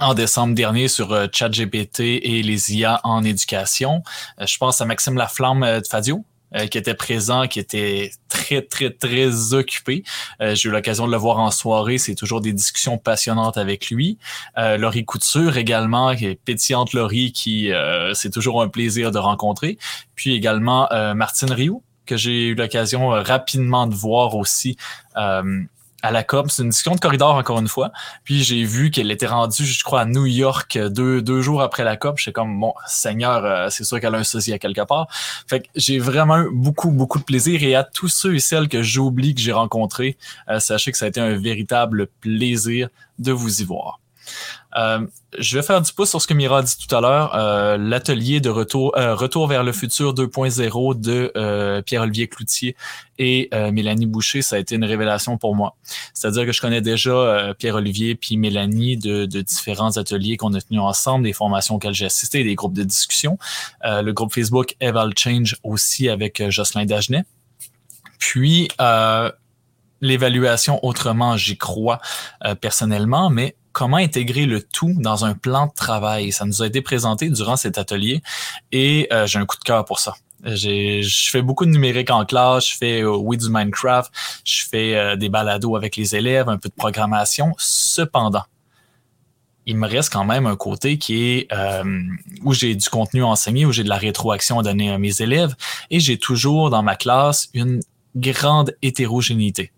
[0.00, 4.02] en décembre dernier sur euh, ChatGPT et les IA en éducation.
[4.40, 6.24] Euh, je pense à Maxime Laflamme de Fadio,
[6.70, 10.04] qui était présent, qui était très, très, très occupé.
[10.38, 11.98] J'ai eu l'occasion de le voir en soirée.
[11.98, 14.18] C'est toujours des discussions passionnantes avec lui.
[14.56, 17.72] Laurie Couture également, qui est pétillante Laurie, qui
[18.12, 19.78] c'est toujours un plaisir de rencontrer.
[20.14, 24.76] Puis également Martine Rioux, que j'ai eu l'occasion rapidement de voir aussi
[26.04, 26.50] à la COP.
[26.50, 27.90] C'est une discussion de corridor, encore une fois.
[28.24, 31.82] Puis j'ai vu qu'elle était rendue, je crois, à New York deux, deux jours après
[31.82, 32.18] la COP.
[32.18, 35.08] J'étais comme, bon, Seigneur, euh, c'est sûr qu'elle a un sosie à quelque part.
[35.46, 37.62] Fait que j'ai vraiment eu beaucoup, beaucoup de plaisir.
[37.62, 40.18] Et à tous ceux et celles que j'oublie que j'ai rencontrés,
[40.50, 43.98] euh, sachez que ça a été un véritable plaisir de vous y voir.
[44.76, 45.06] Euh,
[45.38, 47.34] je vais faire du pouce sur ce que Mira a dit tout à l'heure.
[47.34, 52.76] Euh, l'atelier de retour, euh, retour vers le futur 2.0 de Pierre-Olivier Cloutier
[53.18, 55.76] et Mélanie Boucher, ça a été une révélation pour moi.
[56.12, 60.80] C'est-à-dire que je connais déjà Pierre-Olivier puis Mélanie de, de différents ateliers qu'on a tenus
[60.80, 63.38] ensemble, des formations auxquelles j'ai assisté, des groupes de discussion.
[63.82, 67.24] le groupe Facebook Eval Change aussi avec Jocelyn Dagenet.
[68.18, 68.68] Puis,
[70.00, 72.00] l'évaluation autrement, j'y crois
[72.60, 76.32] personnellement, mais comment intégrer le tout dans un plan de travail.
[76.32, 78.22] Ça nous a été présenté durant cet atelier
[78.72, 80.14] et euh, j'ai un coup de cœur pour ça.
[80.44, 84.12] Je fais beaucoup de numérique en classe, je fais euh, du Minecraft,
[84.44, 87.54] je fais euh, des balados avec les élèves, un peu de programmation.
[87.58, 88.44] Cependant,
[89.66, 91.48] il me reste quand même un côté qui est
[92.44, 95.54] où j'ai du contenu enseigné, où j'ai de la rétroaction à donner à mes élèves,
[95.90, 97.80] et j'ai toujours dans ma classe une
[98.14, 99.72] grande hétérogénéité.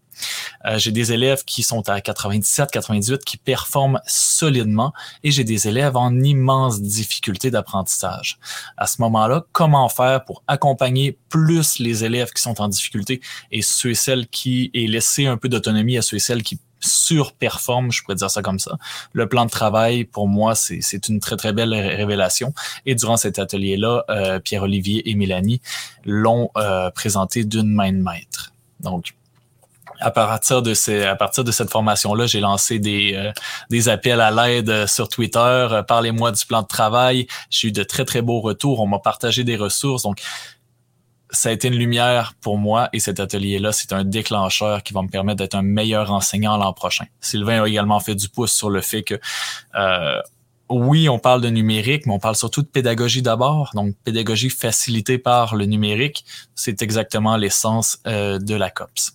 [0.64, 5.68] Euh, j'ai des élèves qui sont à 97, 98, qui performent solidement et j'ai des
[5.68, 8.38] élèves en immense difficulté d'apprentissage.
[8.76, 13.62] À ce moment-là, comment faire pour accompagner plus les élèves qui sont en difficulté et
[13.62, 17.90] ceux et celles qui, et laisser un peu d'autonomie à ceux et celles qui surperforment,
[17.90, 18.76] je pourrais dire ça comme ça.
[19.12, 22.52] Le plan de travail, pour moi, c'est une très, très belle révélation.
[22.84, 25.60] Et durant cet atelier-là, euh, Pierre-Olivier et Mélanie
[26.04, 28.52] l'ont euh, présenté d'une main de maître.
[28.80, 29.14] Donc,
[30.00, 33.32] à partir de ces, à partir de cette formation-là, j'ai lancé des, euh,
[33.70, 35.38] des appels à l'aide euh, sur Twitter.
[35.38, 37.26] Euh, parlez-moi du plan de travail.
[37.50, 38.80] J'ai eu de très, très beaux retours.
[38.80, 40.02] On m'a partagé des ressources.
[40.02, 40.20] Donc,
[41.30, 45.02] ça a été une lumière pour moi et cet atelier-là, c'est un déclencheur qui va
[45.02, 47.06] me permettre d'être un meilleur enseignant l'an prochain.
[47.20, 49.18] Sylvain a également fait du pouce sur le fait que
[50.68, 53.70] oui, on parle de numérique, mais on parle surtout de pédagogie d'abord.
[53.74, 59.12] Donc, pédagogie facilitée par le numérique, c'est exactement l'essence euh, de la COPS.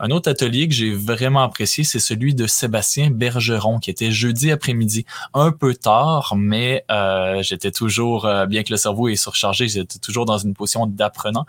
[0.00, 4.50] Un autre atelier que j'ai vraiment apprécié, c'est celui de Sébastien Bergeron, qui était jeudi
[4.50, 9.68] après-midi, un peu tard, mais euh, j'étais toujours, euh, bien que le cerveau est surchargé,
[9.68, 11.46] j'étais toujours dans une position d'apprenant.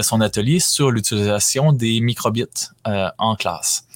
[0.00, 2.46] son atelier sur l'utilisation des microbits
[2.84, 3.86] en classe.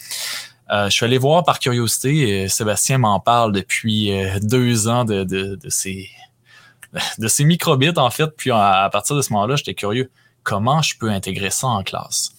[0.71, 5.05] Euh, je suis allé voir par curiosité, et Sébastien m'en parle depuis euh, deux ans
[5.05, 6.09] de, de, de, ces,
[7.19, 8.29] de ces microbits, en fait.
[8.37, 10.11] Puis à, partir de ce moment-là, j'étais curieux.
[10.43, 12.33] Comment je peux intégrer ça en classe?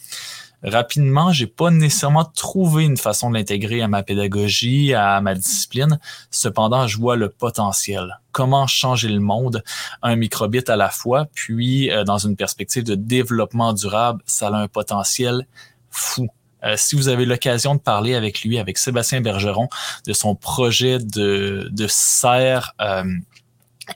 [0.64, 6.00] Rapidement, j'ai pas nécessairement trouvé une façon de l'intégrer à ma pédagogie, à ma discipline.
[6.32, 8.20] Cependant, je vois le potentiel.
[8.32, 9.64] Comment changer le monde,
[10.02, 14.56] un microbit à la fois, puis euh, dans une perspective de développement durable, ça a
[14.56, 15.46] un potentiel
[15.92, 16.28] fou.
[16.64, 19.70] Euh, si vous avez l'occasion de parler avec lui, avec Sébastien Bergeron,
[20.08, 23.04] de son projet de, de serre euh,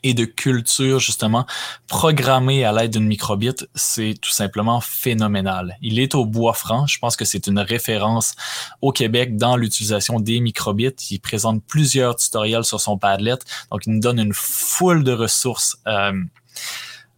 [0.03, 1.45] et de culture, justement,
[1.87, 5.77] programmée à l'aide d'une microbite, c'est tout simplement phénoménal.
[5.81, 6.87] Il est au bois franc.
[6.87, 8.35] Je pense que c'est une référence
[8.81, 10.95] au Québec dans l'utilisation des microbits.
[11.09, 13.37] Il présente plusieurs tutoriels sur son Padlet.
[13.71, 15.77] Donc, il nous donne une foule de ressources.
[15.87, 16.13] Euh,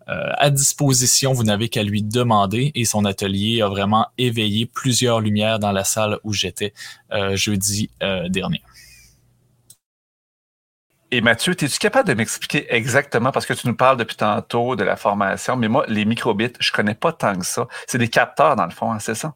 [0.10, 5.22] euh, à disposition, vous n'avez qu'à lui demander et son atelier a vraiment éveillé plusieurs
[5.22, 6.74] lumières dans la salle où j'étais
[7.14, 7.90] euh, jeudi
[8.30, 8.62] dernier.
[11.14, 14.84] Et Mathieu, es-tu capable de m'expliquer exactement, parce que tu nous parles depuis tantôt de
[14.84, 17.68] la formation, mais moi, les microbits, je connais pas tant que ça.
[17.86, 19.36] C'est des capteurs, dans le fond, hein, c'est ça?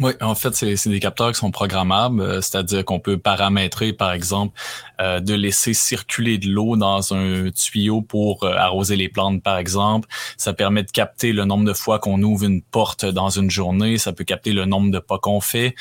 [0.00, 4.12] Oui, en fait, c'est des capteurs qui sont programmables, euh, c'est-à-dire qu'on peut paramétrer, par
[4.12, 4.58] exemple,
[5.02, 9.58] euh, de laisser circuler de l'eau dans un tuyau pour euh, arroser les plantes, par
[9.58, 10.08] exemple.
[10.38, 13.98] Ça permet de capter le nombre de fois qu'on ouvre une porte dans une journée.
[13.98, 15.74] Ça peut capter le nombre de pas qu'on fait.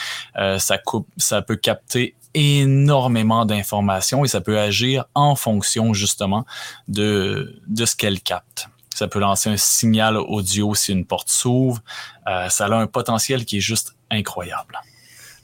[0.57, 6.45] ça peut capter énormément d'informations et ça peut agir en fonction justement
[6.87, 8.67] de, de ce qu'elle capte.
[8.93, 11.81] Ça peut lancer un signal audio si une porte s'ouvre.
[12.25, 14.79] ça a un potentiel qui est juste incroyable.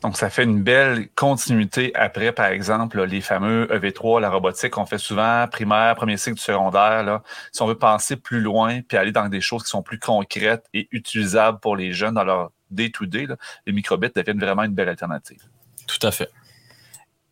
[0.02, 4.86] Donc, ça fait une belle continuité après, par exemple, les fameux EV3, la robotique qu'on
[4.86, 7.04] fait souvent, primaire, premier cycle du secondaire.
[7.04, 7.22] Là.
[7.52, 10.66] Si on veut penser plus loin puis aller dans des choses qui sont plus concrètes
[10.74, 13.28] et utilisables pour les jeunes dans leur day-to-day,
[13.66, 15.42] les microbits deviennent vraiment une belle alternative.
[15.86, 16.30] Tout à fait.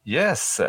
[0.08, 0.62] Yes.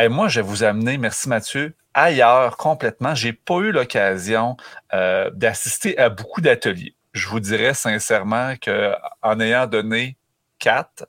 [0.00, 3.16] Et moi, je vais vous amener, merci Mathieu, ailleurs complètement.
[3.16, 4.56] J'ai pas eu l'occasion
[4.92, 10.18] euh, d'assister à beaucoup d'ateliers je vous dirais sincèrement qu'en ayant donné
[10.58, 11.06] quatre,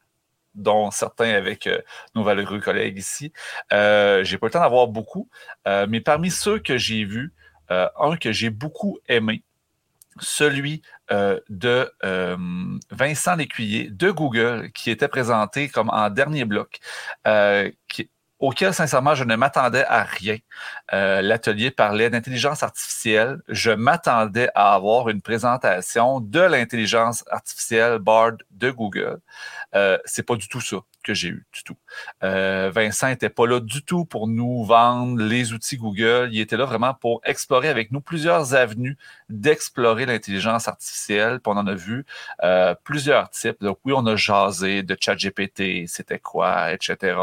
[0.53, 1.81] dont certains avec euh,
[2.13, 3.33] nos valeureux collègues ici,
[3.73, 5.29] euh, j'ai pas le temps d'avoir beaucoup,
[5.67, 7.33] euh, mais parmi ceux que j'ai vus,
[7.71, 9.43] euh, un que j'ai beaucoup aimé,
[10.19, 11.91] celui de
[12.91, 16.79] Vincent Lécuyer de Google, qui était présenté comme en dernier bloc,
[17.87, 20.37] qui, auquel, sincèrement, je ne m'attendais à rien.
[20.93, 23.41] Euh, L'atelier parlait d'intelligence artificielle.
[23.47, 29.19] Je m'attendais à avoir une présentation de l'intelligence artificielle BARD de Google.
[29.73, 31.77] Euh, c'est pas du tout ça que j'ai eu du tout.
[32.23, 36.29] Euh, Vincent était pas là du tout pour nous vendre les outils Google.
[36.31, 38.97] Il était là vraiment pour explorer avec nous plusieurs avenues
[39.29, 41.39] d'explorer l'intelligence artificielle.
[41.45, 42.05] On en a vu
[42.43, 43.61] euh, plusieurs types.
[43.61, 47.17] Donc oui, on a jasé de ChatGPT, c'était quoi, etc.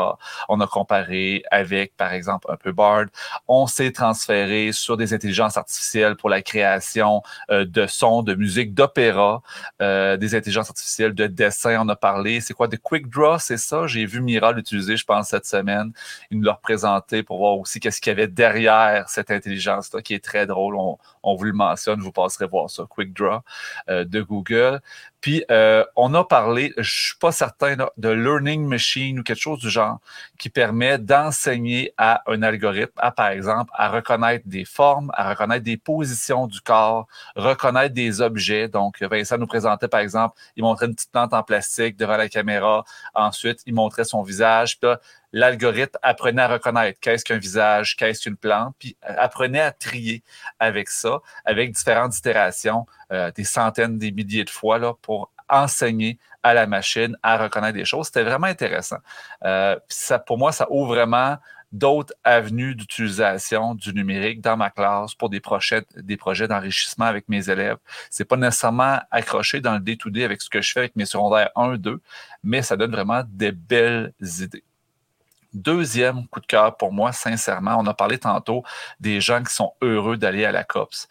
[0.49, 3.07] On a comparé avec, par exemple, un peu Bard.
[3.49, 8.75] On s'est transféré sur des intelligences artificielles pour la création euh, de sons, de musique,
[8.75, 9.43] d'opéra,
[9.81, 11.81] des intelligences artificielles de dessin.
[11.81, 13.72] On a parlé, c'est quoi, de Quick Draw, c'est ça?
[13.87, 15.93] J'ai vu Mira l'utiliser, je pense, cette semaine.
[16.31, 20.15] Il nous l'a représenté pour voir aussi qu'est-ce qu'il y avait derrière cette intelligence-là, qui
[20.15, 20.77] est très drôle.
[20.77, 23.41] On, vous le mentionne, vous passerez voir ça, Quick Draw
[23.89, 24.81] euh, de Google.
[25.23, 29.61] Puis, euh, on a parlé, je suis pas certain, de learning machine ou quelque chose
[29.61, 30.01] du genre
[30.37, 35.65] qui permet d'enseigner à un algorithme, à par exemple, à reconnaître des formes, à reconnaître
[35.65, 37.07] des positions du corps,
[37.37, 38.67] reconnaître des objets.
[38.67, 42.29] Donc, Vincent nous présentait, par exemple, il montrait une petite plante en plastique devant la
[42.29, 42.85] caméra.
[43.15, 44.81] Ensuite, il montrait son visage.
[44.81, 44.91] Puis
[45.33, 50.23] l'algorithme apprenait à reconnaître qu'est-ce qu'un visage, qu'est-ce qu'une plante, puis apprenait à trier
[50.59, 56.19] avec ça, avec différentes itérations, euh, des centaines, des milliers de fois, là, pour enseigner
[56.43, 58.07] à la machine à reconnaître des choses.
[58.07, 58.99] C'était vraiment intéressant.
[59.45, 61.37] Euh, ça, pour moi, ça ouvre vraiment
[61.73, 67.29] d'autres avenues d'utilisation du numérique dans ma classe pour des projets, des projets d'enrichissement avec
[67.29, 67.79] mes élèves.
[68.11, 71.51] C'est pas nécessairement accroché dans le day-to-day avec ce que je fais avec mes secondaires
[71.57, 72.01] 1, 2,
[72.45, 74.65] mais ça donne vraiment des belles idées.
[75.55, 78.63] Deuxième coup de cœur pour moi, sincèrement, on a parlé tantôt
[79.01, 81.09] des gens qui sont heureux d'aller à la COPS.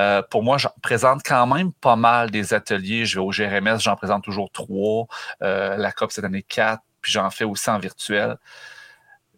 [0.00, 3.04] Euh, pour moi, j'en présente quand même pas mal des ateliers.
[3.04, 5.06] Je vais au GRMS, j'en présente toujours trois.
[5.42, 8.36] Euh, la COPS cette année quatre, puis j'en fais aussi en virtuel.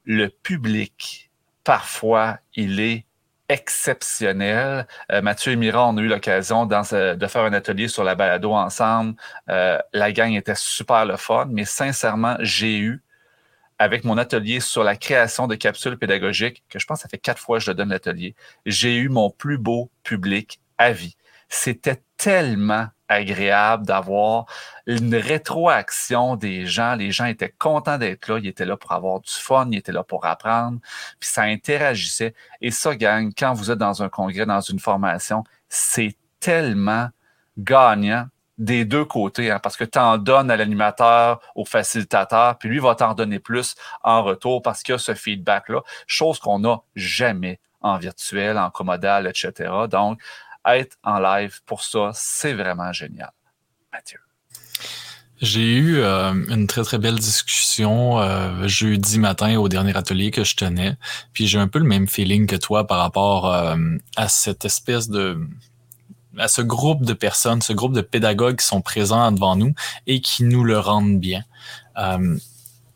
[0.05, 1.31] Le public,
[1.65, 3.07] parfois, il est
[3.49, 4.87] exceptionnel.
[5.13, 8.53] Euh, Mathieu et Mira, on a eu l'occasion de faire un atelier sur la balado
[8.53, 9.15] ensemble.
[9.49, 13.04] Euh, la gang était super le fun, mais sincèrement, j'ai eu
[13.79, 17.19] avec mon atelier sur la création de capsules pédagogiques, que je pense que ça fait
[17.19, 18.35] quatre fois que je donne l'atelier,
[18.67, 21.17] j'ai eu mon plus beau public à vie.
[21.49, 24.47] C'était tellement agréable d'avoir
[24.87, 26.95] une rétroaction des gens.
[26.95, 28.39] Les gens étaient contents d'être là.
[28.39, 29.69] Ils étaient là pour avoir du fun.
[29.71, 30.79] Ils étaient là pour apprendre.
[31.21, 32.35] Puis ça interagissait.
[32.61, 37.09] Et ça, gang, quand vous êtes dans un congrès, dans une formation, c'est tellement
[37.59, 38.27] gagnant
[38.59, 42.79] des deux côtés, hein, parce que tu en donnes à l'animateur, au facilitateur, puis lui
[42.79, 46.81] va t'en donner plus en retour parce qu'il y a ce feedback-là, chose qu'on n'a
[46.95, 49.71] jamais en virtuel, en commodal, etc.
[49.91, 50.21] Donc,
[50.65, 53.31] être en live pour ça, c'est vraiment génial.
[53.93, 54.19] Mathieu.
[55.41, 60.45] J'ai eu euh, une très très belle discussion euh, jeudi matin au dernier atelier que
[60.45, 60.97] je tenais,
[61.33, 63.77] puis j'ai un peu le même feeling que toi par rapport euh,
[64.17, 65.39] à cette espèce de
[66.39, 69.75] à ce groupe de personnes, ce groupe de pédagogues qui sont présents devant nous
[70.07, 71.43] et qui nous le rendent bien.
[71.99, 72.37] Euh,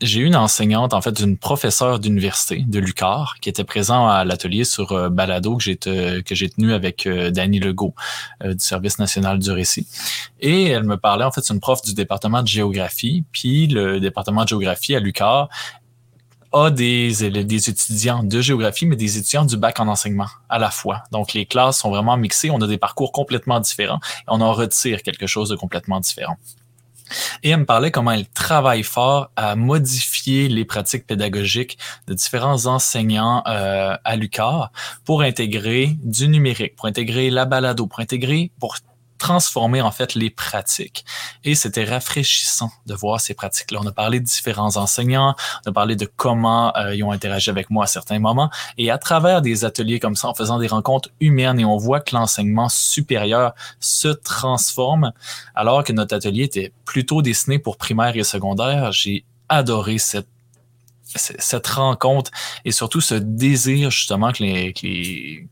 [0.01, 4.23] j'ai eu une enseignante, en fait, une professeure d'université de l'UCAR qui était présent à
[4.23, 7.93] l'atelier sur euh, Balado que j'ai tenu avec euh, Danny Legault
[8.41, 9.87] du Service national du récit.
[10.39, 13.25] Et elle me parlait, en fait, c'est une prof du département de géographie.
[13.33, 15.49] Puis le département de géographie à l'UCAR
[16.51, 20.71] a des, des étudiants de géographie, mais des étudiants du bac en enseignement à la
[20.71, 21.03] fois.
[21.11, 22.49] Donc, les classes sont vraiment mixées.
[22.49, 26.37] On a des parcours complètement différents et on en retire quelque chose de complètement différent.
[27.43, 32.65] Et elle me parlait comment elle travaille fort à modifier les pratiques pédagogiques de différents
[32.65, 34.71] enseignants euh, à l'UCAR
[35.05, 38.75] pour intégrer du numérique, pour intégrer la balado, pour intégrer, pour
[39.19, 41.05] transformer en fait les pratiques.
[41.43, 43.79] Et c'était rafraîchissant de voir ces pratiques-là.
[43.83, 47.51] On a parlé de différents enseignants, on a parlé de comment euh, ils ont interagi
[47.51, 48.49] avec moi à certains moments.
[48.79, 51.99] Et à travers des ateliers comme ça, en faisant des rencontres humaines, et on voit
[51.99, 55.11] que l'enseignement supérieur se transforme,
[55.53, 58.91] alors que notre atelier était plutôt destiné pour primaire et secondaire.
[58.91, 60.27] J'ai adoré cette
[61.15, 62.29] cette rencontre
[62.65, 65.47] et surtout ce désir justement que les, que les,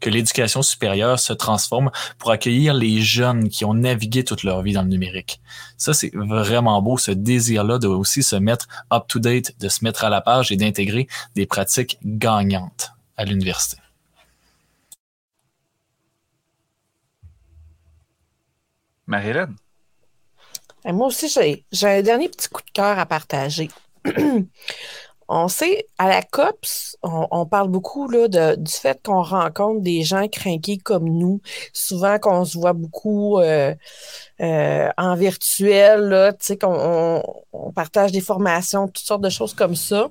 [0.00, 4.72] que l'éducation supérieure se transforme pour accueillir les jeunes qui ont navigué toute leur vie
[4.72, 5.40] dans le numérique.
[5.76, 10.10] Ça, c'est vraiment beau, ce désir-là de aussi se mettre up-to-date, de se mettre à
[10.10, 13.76] la page et d'intégrer des pratiques gagnantes à l'université.
[19.06, 19.56] Marie-Hélène?
[20.84, 21.28] Moi aussi,
[21.72, 23.68] j'ai un dernier petit coup de cœur à partager.
[25.32, 30.76] On sait, à la COPS, on, parle beaucoup du fait qu'on rencontre des gens craqués
[30.78, 31.40] comme nous.
[31.72, 33.72] Souvent qu'on se voit beaucoup euh,
[34.40, 40.10] euh, en virtuel, qu'on on, partage des formations, toutes sortes de choses comme ça.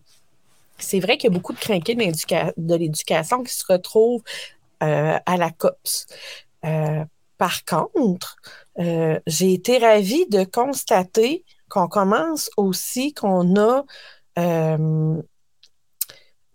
[0.77, 4.23] C'est vrai qu'il y a beaucoup de craqués de l'éducation qui se retrouvent
[4.83, 6.07] euh, à la COPS.
[7.37, 8.37] par contre,
[8.77, 13.83] j'ai été ravie de constater qu'on commence aussi qu'on a
[14.39, 15.21] euh,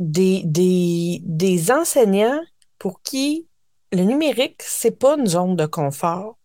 [0.01, 2.41] des, enseignants
[2.79, 3.49] pour qui
[3.93, 6.37] le numérique, c'est pas une zone de confort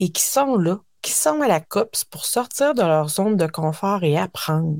[0.00, 3.46] et qui sont là, qui sont à la COPS pour sortir de leur zone de
[3.46, 4.76] confort et apprendre.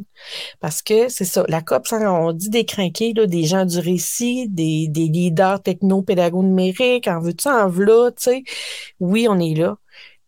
[0.61, 3.79] Parce que c'est ça, la COPS, hein, on dit des crinqués, là, des gens du
[3.79, 8.45] récit, des, des leaders techno-pédagogues numériques, en veux-tu, en veux tu sais.
[9.01, 9.79] Oui, on est là.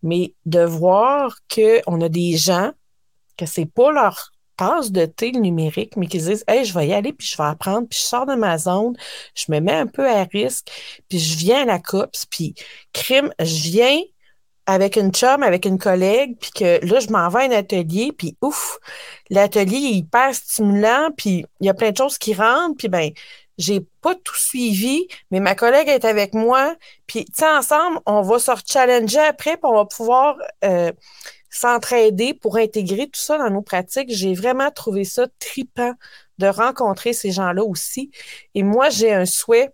[0.02, 2.72] Mais de voir qu'on a des gens
[3.36, 4.32] que c'est pas leur
[4.90, 7.88] de thé numérique, mais qui disent Hey, je vais y aller, puis je vais apprendre,
[7.88, 8.94] puis je sors de ma zone,
[9.34, 10.68] je me mets un peu à risque,
[11.08, 12.54] puis je viens à la COPS, puis
[12.92, 14.00] crime, je viens
[14.66, 18.12] avec une chum, avec une collègue, puis que là, je m'en vais à un atelier,
[18.12, 18.78] puis ouf,
[19.30, 23.10] l'atelier est hyper stimulant, puis il y a plein de choses qui rentrent, puis ben,
[23.58, 28.22] j'ai pas tout suivi, mais ma collègue est avec moi, puis tu sais, ensemble, on
[28.22, 30.92] va se challenger après, puis on va pouvoir euh,
[31.50, 34.10] s'entraider pour intégrer tout ça dans nos pratiques.
[34.10, 35.94] J'ai vraiment trouvé ça tripant
[36.38, 38.10] de rencontrer ces gens-là aussi.
[38.54, 39.70] Et moi, j'ai un souhait,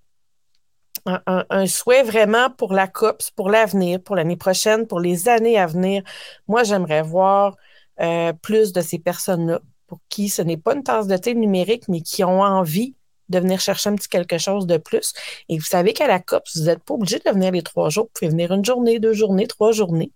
[1.06, 5.66] un, souhait vraiment pour la COPS, pour l'avenir, pour l'année prochaine, pour les années à
[5.66, 6.02] venir.
[6.48, 7.56] Moi, j'aimerais voir
[8.00, 11.88] euh, plus de ces personnes-là pour qui ce n'est pas une tasse de thé numérique,
[11.88, 12.94] mais qui ont envie
[13.28, 15.12] de venir chercher un petit quelque chose de plus.
[15.48, 18.04] Et vous savez qu'à la COPS, vous n'êtes pas obligé de venir les trois jours.
[18.04, 20.12] Vous pouvez venir une journée, deux journées, trois journées.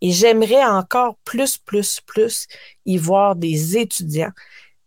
[0.00, 2.46] Et j'aimerais encore plus, plus, plus
[2.86, 4.32] y voir des étudiants.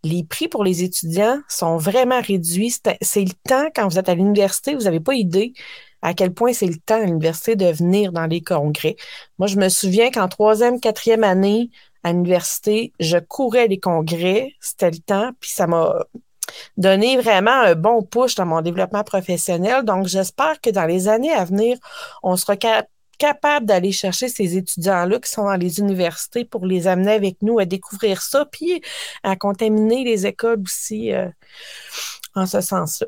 [0.04, 2.76] Les prix pour les étudiants sont vraiment réduits.
[3.02, 5.54] C'est le temps, quand vous êtes à l'université, vous n'avez pas idée
[6.02, 8.96] à quel point c'est le temps à l'université de venir dans les congrès.
[9.40, 11.70] Moi, je me souviens qu'en troisième, quatrième année
[12.04, 16.06] à l'université, je courais les congrès, c'était le temps, puis ça m'a
[16.78, 19.84] donné vraiment un bon push dans mon développement professionnel.
[19.84, 21.78] Donc, j'espère que dans les années à venir,
[22.24, 26.88] on sera capable capable d'aller chercher ces étudiants-là qui sont dans les universités pour les
[26.88, 28.82] amener avec nous à découvrir ça, puis
[29.24, 31.30] à contaminer les écoles aussi euh,
[32.36, 33.08] en ce sens-là.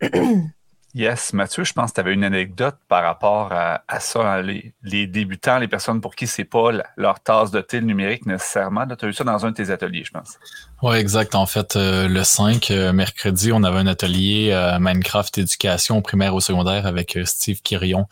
[0.94, 5.06] Yes, Mathieu, je pense que tu avais une anecdote par rapport à, ça, hein, les,
[5.08, 8.86] débutants, les personnes pour qui c'est pas leur tasse de thé numérique nécessairement.
[8.86, 10.38] Tu as eu ça dans un de tes ateliers, je pense.
[10.82, 11.34] Oui, exact.
[11.34, 16.32] En fait, euh, le 5, euh, mercredi, on avait un atelier euh, Minecraft éducation primaire
[16.32, 18.06] au secondaire avec Steve Quirion,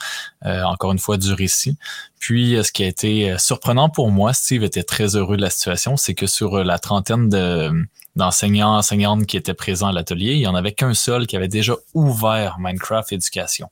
[0.44, 1.78] encore une fois du récit.
[2.22, 5.96] Puis, ce qui a été surprenant pour moi, Steve était très heureux de la situation,
[5.96, 7.72] c'est que sur la trentaine de
[8.14, 10.34] d'enseignants, enseignantes qui étaient présents à l'atelier.
[10.34, 13.70] Il n'y en avait qu'un seul qui avait déjà ouvert Minecraft Éducation.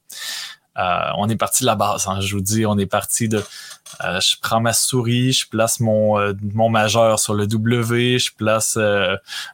[0.78, 2.06] Euh, on est parti de la base.
[2.08, 2.20] Hein.
[2.20, 3.44] je vous dis, on est parti de.
[4.04, 8.32] Euh, je prends ma souris, je place mon, euh, mon majeur sur le W, je
[8.34, 8.78] place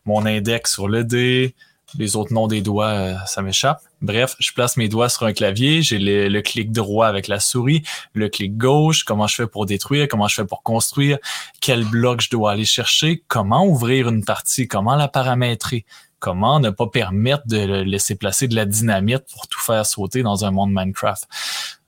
[0.05, 1.55] mon index sur le D,
[1.99, 3.81] les autres noms des doigts, euh, ça m'échappe.
[4.03, 7.83] Bref, je place mes doigts sur un clavier, j'ai le, clic droit avec la souris,
[8.13, 11.19] le clic gauche, comment je fais pour détruire, comment je fais pour construire,
[11.61, 15.87] quel bloc je dois aller chercher, comment ouvrir une partie, comment la paramétrer,
[16.19, 20.45] comment ne pas permettre de laisser placer de la dynamite pour tout faire sauter dans
[20.45, 21.25] un monde Minecraft.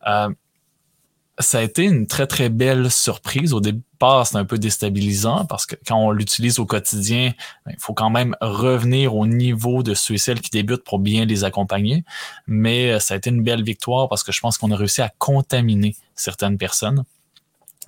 [0.06, 0.30] Euh,
[1.40, 3.52] ça a été une très, très belle surprise.
[3.52, 7.32] Au départ, c'est un peu déstabilisant parce que quand on l'utilise au quotidien,
[7.64, 10.98] ben, il faut quand même revenir au niveau de ceux et celles qui débutent pour
[10.98, 12.04] bien les accompagner.
[12.46, 15.00] Mais euh, ça a été une belle victoire parce que je pense qu'on a réussi
[15.00, 17.04] à contaminer certaines personnes.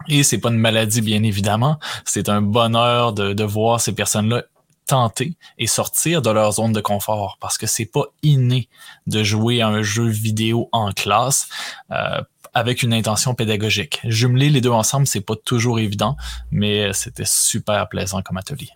[0.09, 1.79] Et c'est pas une maladie, bien évidemment.
[2.05, 4.45] C'est un bonheur de, de voir ces personnes-là
[4.87, 8.69] tenter et sortir de leur zone de confort parce que c'est pas inné
[9.07, 11.49] de jouer à un jeu vidéo en classe
[11.93, 12.21] euh,
[12.55, 14.01] avec une intention pédagogique.
[14.05, 16.17] Jumeler les deux ensemble, c'est pas toujours évident,
[16.51, 18.71] mais c'était super plaisant comme atelier.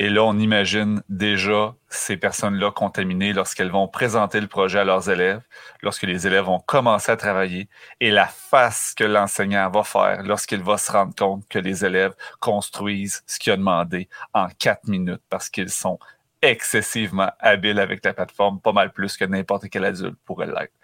[0.00, 5.10] Et là, on imagine déjà ces personnes-là contaminées lorsqu'elles vont présenter le projet à leurs
[5.10, 5.42] élèves,
[5.82, 7.68] lorsque les élèves vont commencer à travailler,
[7.98, 12.14] et la face que l'enseignant va faire lorsqu'il va se rendre compte que les élèves
[12.38, 15.98] construisent ce qu'il a demandé en quatre minutes parce qu'ils sont
[16.42, 20.74] excessivement habiles avec la plateforme, pas mal plus que n'importe quel adulte pourrait l'être.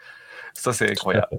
[0.54, 1.38] Ça, c'est incroyable.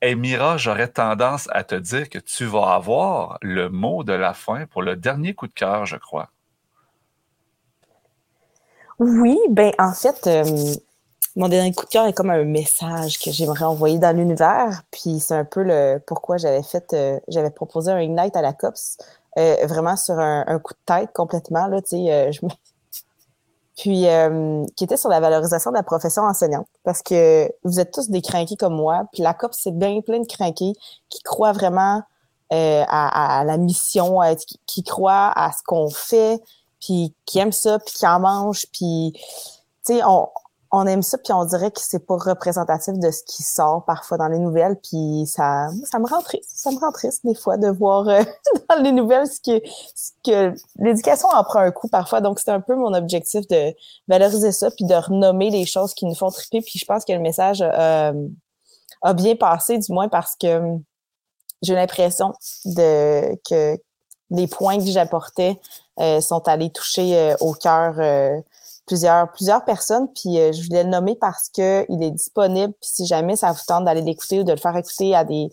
[0.00, 4.32] Et Mira, j'aurais tendance à te dire que tu vas avoir le mot de la
[4.32, 6.30] fin pour le dernier coup de cœur, je crois.
[9.00, 10.74] Oui, ben en fait, euh,
[11.36, 14.82] mon dernier coup de cœur est comme un message que j'aimerais envoyer dans l'univers.
[14.92, 18.52] Puis c'est un peu le pourquoi j'avais fait, euh, j'avais proposé un Ignite à la
[18.52, 18.98] COPS,
[19.38, 21.66] euh, vraiment sur un, coup de tête complètement.
[21.66, 22.50] Là, tu sais, je me,
[23.78, 26.66] puis euh, qui était sur la valorisation de la profession enseignante.
[26.82, 30.18] Parce que vous êtes tous des crinqués comme moi, puis la COP, c'est bien plein
[30.18, 30.72] de crinqués
[31.08, 32.02] qui croient vraiment
[32.52, 36.42] euh, à, la mission, qui, qui, croient à ce qu'on fait,
[36.80, 39.12] puis qui aiment ça, puis qui en mangent, puis
[39.86, 40.28] tu on,
[40.70, 44.18] on aime ça, puis on dirait que c'est pas représentatif de ce qui sort parfois
[44.18, 46.50] dans les nouvelles, puis ça, ça me rend triste.
[46.54, 48.22] Ça me rend triste des fois de voir euh,
[48.68, 52.20] dans les nouvelles ce que, l'éducation en prend un coup parfois.
[52.20, 53.74] Donc c'est un peu mon objectif de
[54.08, 56.60] valoriser ça, puis de renommer les choses qui nous font triper.
[56.60, 58.28] Puis je pense que le message euh,
[59.02, 60.60] a bien passé, du moins parce que
[61.62, 62.34] j'ai l'impression
[62.66, 63.78] de que
[64.30, 65.58] les points que j'apportais
[65.98, 67.94] euh, sont allés toucher au cœur
[68.88, 72.72] plusieurs, plusieurs personnes, puis euh, je voulais le nommer parce que il est disponible.
[72.80, 75.50] Puis si jamais ça vous tente d'aller l'écouter ou de le faire écouter à des,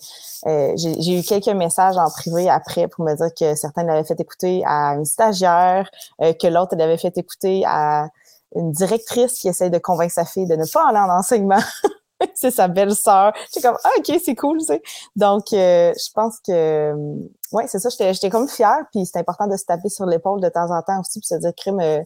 [0.48, 4.20] euh, j'ai eu quelques messages en privé après pour me dire que certains l'avaient fait
[4.20, 5.90] écouter à une stagiaire,
[6.22, 8.08] euh, que l'autre l'avait fait écouter à
[8.56, 11.60] une directrice qui essaye de convaincre sa fille de ne pas aller en enseignement.
[12.36, 13.34] c'est sa belle-sœur.
[13.46, 14.82] J'étais comme, ah, OK, c'est cool, tu sais.
[15.16, 19.48] Donc, euh, je pense que, euh, ouais, c'est ça, j'étais comme fière, puis c'est important
[19.48, 22.04] de se taper sur l'épaule de temps en temps aussi, puis se dire, crime, euh,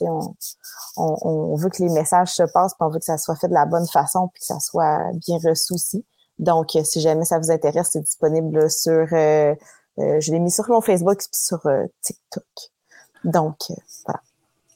[0.00, 3.48] on, on, veut que les messages se passent, puis on veut que ça soit fait
[3.48, 6.04] de la bonne façon, puis que ça soit bien reçu aussi.
[6.38, 11.22] Donc, si jamais ça vous intéresse, c'est disponible sur, je l'ai mis sur mon Facebook,
[11.32, 11.66] sur
[12.02, 12.44] TikTok.
[13.24, 13.56] Donc,
[14.06, 14.20] voilà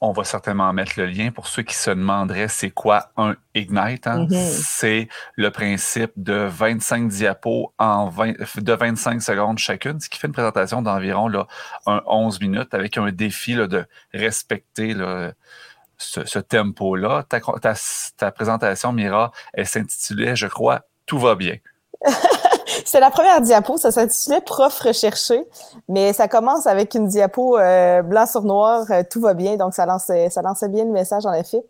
[0.01, 4.07] on va certainement mettre le lien pour ceux qui se demanderaient c'est quoi un Ignite.
[4.07, 4.25] Hein?
[4.25, 4.61] Mm-hmm.
[4.63, 10.27] C'est le principe de 25 diapos en 20, de 25 secondes chacune, ce qui fait
[10.27, 11.29] une présentation d'environ
[11.85, 14.95] un 11 minutes avec un défi là, de respecter
[15.97, 17.23] ce, tempo-là.
[17.29, 17.39] Ta,
[18.17, 21.57] ta, présentation, Mira, elle s'intitulait, je crois, Tout va bien.
[22.85, 25.45] C'est la première diapo, ça s'intitulait Prof recherché,
[25.87, 29.73] mais ça commence avec une diapo euh, blanc sur noir, euh, tout va bien, donc
[29.73, 31.63] ça lançait, ça lançait bien le message en effet.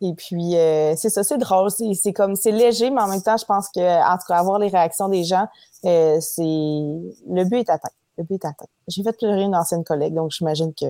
[0.00, 3.36] Et puis euh, c'est ça, c'est drôle, c'est comme c'est léger, mais en même temps,
[3.36, 5.46] je pense que en tout cas avoir les réactions des gens,
[5.82, 7.90] c'est le but est atteint.
[8.18, 8.66] Le but est atteint.
[8.88, 10.86] J'ai fait pleurer une ancienne collègue, donc j'imagine que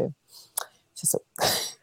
[0.94, 1.18] c'est ça.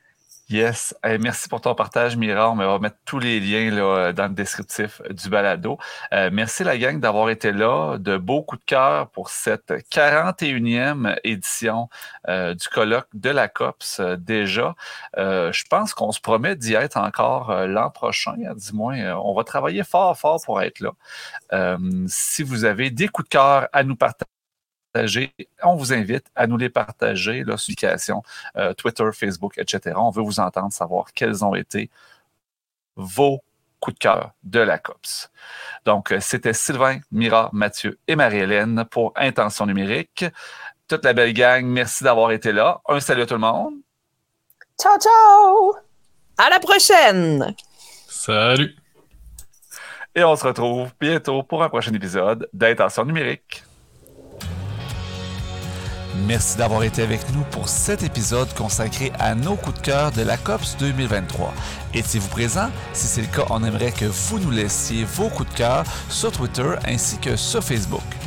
[0.52, 0.94] Yes.
[1.22, 2.52] merci pour ton partage, Mira.
[2.52, 5.78] On va mettre tous les liens là, dans le descriptif du balado.
[6.12, 7.98] Euh, merci la gang d'avoir été là.
[7.98, 11.88] De beaux coups de cœur pour cette 41e édition
[12.28, 14.76] euh, du colloque de la COPS euh, déjà.
[15.16, 19.16] je pense qu'on se promet d'y être encore l'an prochain, du moins.
[19.24, 21.78] on va travailler fort, fort pour être là.
[22.08, 24.31] si vous avez des coups de cœur à nous partager,
[25.64, 27.76] on vous invite à nous les partager, là, sur
[28.58, 29.96] euh, Twitter, Facebook, etc.
[29.98, 31.90] On veut vous entendre savoir quels ont été
[32.96, 33.44] vos
[33.80, 35.32] coups de cœur de la COPS.
[35.86, 40.26] Donc, euh, c'était Sylvain, Mira, Mathieu et Marie-Hélène pour Intention numérique.
[40.88, 42.82] Toute la belle gang, merci d'avoir été là.
[42.88, 43.76] Un salut à tout le monde.
[44.80, 45.74] Ciao, ciao!
[46.38, 47.56] À la prochaine!
[48.08, 48.76] Salut!
[50.14, 53.64] Et on se retrouve bientôt pour un prochain épisode d'Intention numérique.
[56.32, 60.22] Merci d'avoir été avec nous pour cet épisode consacré à nos coups de cœur de
[60.22, 61.54] la COPS 2023.
[61.94, 62.70] Étiez-vous présent?
[62.94, 66.32] Si c'est le cas, on aimerait que vous nous laissiez vos coups de cœur sur
[66.32, 68.21] Twitter ainsi que sur Facebook.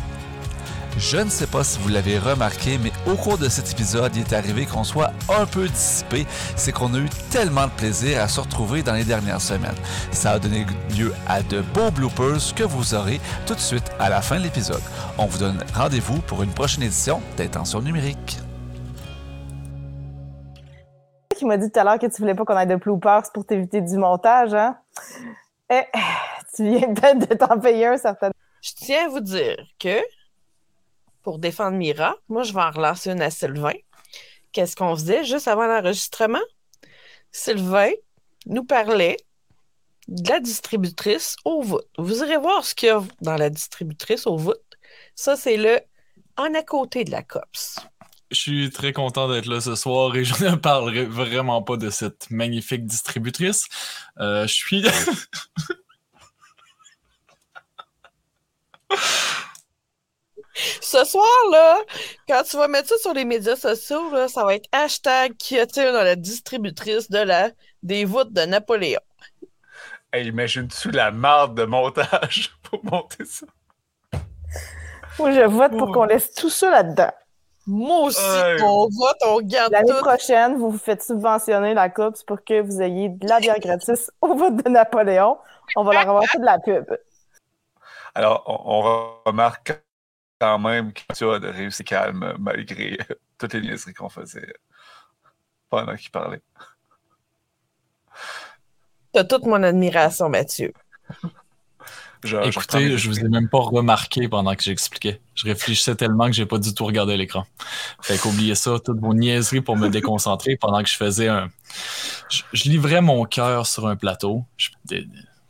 [0.96, 4.22] Je ne sais pas si vous l'avez remarqué, mais au cours de cet épisode, il
[4.22, 6.24] est arrivé qu'on soit un peu dissipé.
[6.56, 9.74] C'est qu'on a eu tellement de plaisir à se retrouver dans les dernières semaines.
[10.12, 10.64] Ça a donné
[10.96, 14.44] lieu à de beaux bloopers que vous aurez tout de suite à la fin de
[14.44, 14.82] l'épisode.
[15.18, 18.38] On vous donne rendez-vous pour une prochaine édition d'Intention numérique
[21.36, 23.44] qui m'a dit tout à l'heure que tu voulais pas qu'on ait de bloopers pour
[23.44, 24.76] t'éviter du montage, hein?
[25.68, 25.82] Eh,
[26.54, 28.34] tu viens peut-être de t'en payer un, certainement.
[28.62, 29.98] Je tiens à vous dire que
[31.24, 33.72] pour défendre Mira, moi, je vais en relancer une à Sylvain.
[34.52, 36.42] Qu'est-ce qu'on faisait juste avant l'enregistrement?
[37.32, 37.90] Sylvain
[38.46, 39.16] nous parlait
[40.06, 41.88] de la distributrice au voûte.
[41.98, 44.60] Vous irez voir ce qu'il y a dans la distributrice au voûte.
[45.16, 45.80] Ça, c'est le
[46.36, 47.80] en à côté de la COPS.
[48.30, 51.90] Je suis très content d'être là ce soir et je ne parlerai vraiment pas de
[51.90, 53.66] cette magnifique distributrice.
[54.20, 54.84] Euh, je suis.
[60.84, 61.78] Ce soir, là,
[62.28, 65.58] quand tu vas mettre ça sur les médias sociaux, là, ça va être hashtag qui
[65.58, 67.48] a-t-il dans la distributrice de la
[67.82, 69.00] des voûtes de Napoléon.
[70.12, 73.46] Hey, imagine-tu la marde de montage pour monter ça?
[75.18, 77.12] Moi, je vote pour qu'on laisse tout ça là-dedans.
[77.66, 78.20] Moi aussi,
[78.62, 80.04] on vote, on garde L'année tout.
[80.04, 84.10] prochaine, vous vous faites subventionner la COPS pour que vous ayez de la bière gratis
[84.20, 85.38] au vote de Napoléon.
[85.76, 86.84] On va leur avoir fait de la pub.
[88.14, 89.72] Alors, on, on remarque
[90.44, 94.52] quand même que tu as de réussir calme malgré euh, toutes les niaiseries qu'on faisait
[95.70, 96.42] pendant qu'il parlait.
[99.12, 100.72] T'as toute mon admiration, Mathieu.
[102.24, 105.20] Je- je Écoutez, je vous ai même pas remarqué pendant que j'expliquais.
[105.34, 107.44] Je réfléchissais tellement que j'ai pas du tout regardé l'écran.
[108.00, 111.50] Fait qu'oubliez ça, toutes vos niaiseries pour me déconcentrer pendant que je faisais un.
[112.30, 114.42] Je, je livrais mon cœur sur un plateau.
[114.56, 114.70] Je-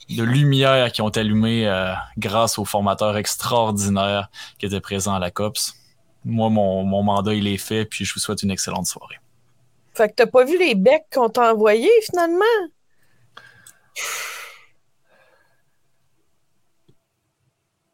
[0.08, 5.30] de, lumières qui ont allumé euh, grâce au formateur extraordinaire qui était présent à la
[5.30, 5.74] COPS.
[6.24, 9.18] Moi, mon, mon mandat, il est fait, puis je vous souhaite une excellente soirée.
[9.94, 12.44] Fait que t'as pas vu les becs qu'on t'a envoyés, finalement?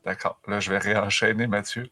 [0.04, 0.40] D'accord.
[0.46, 1.90] Là, je vais réenchaîner, Mathieu.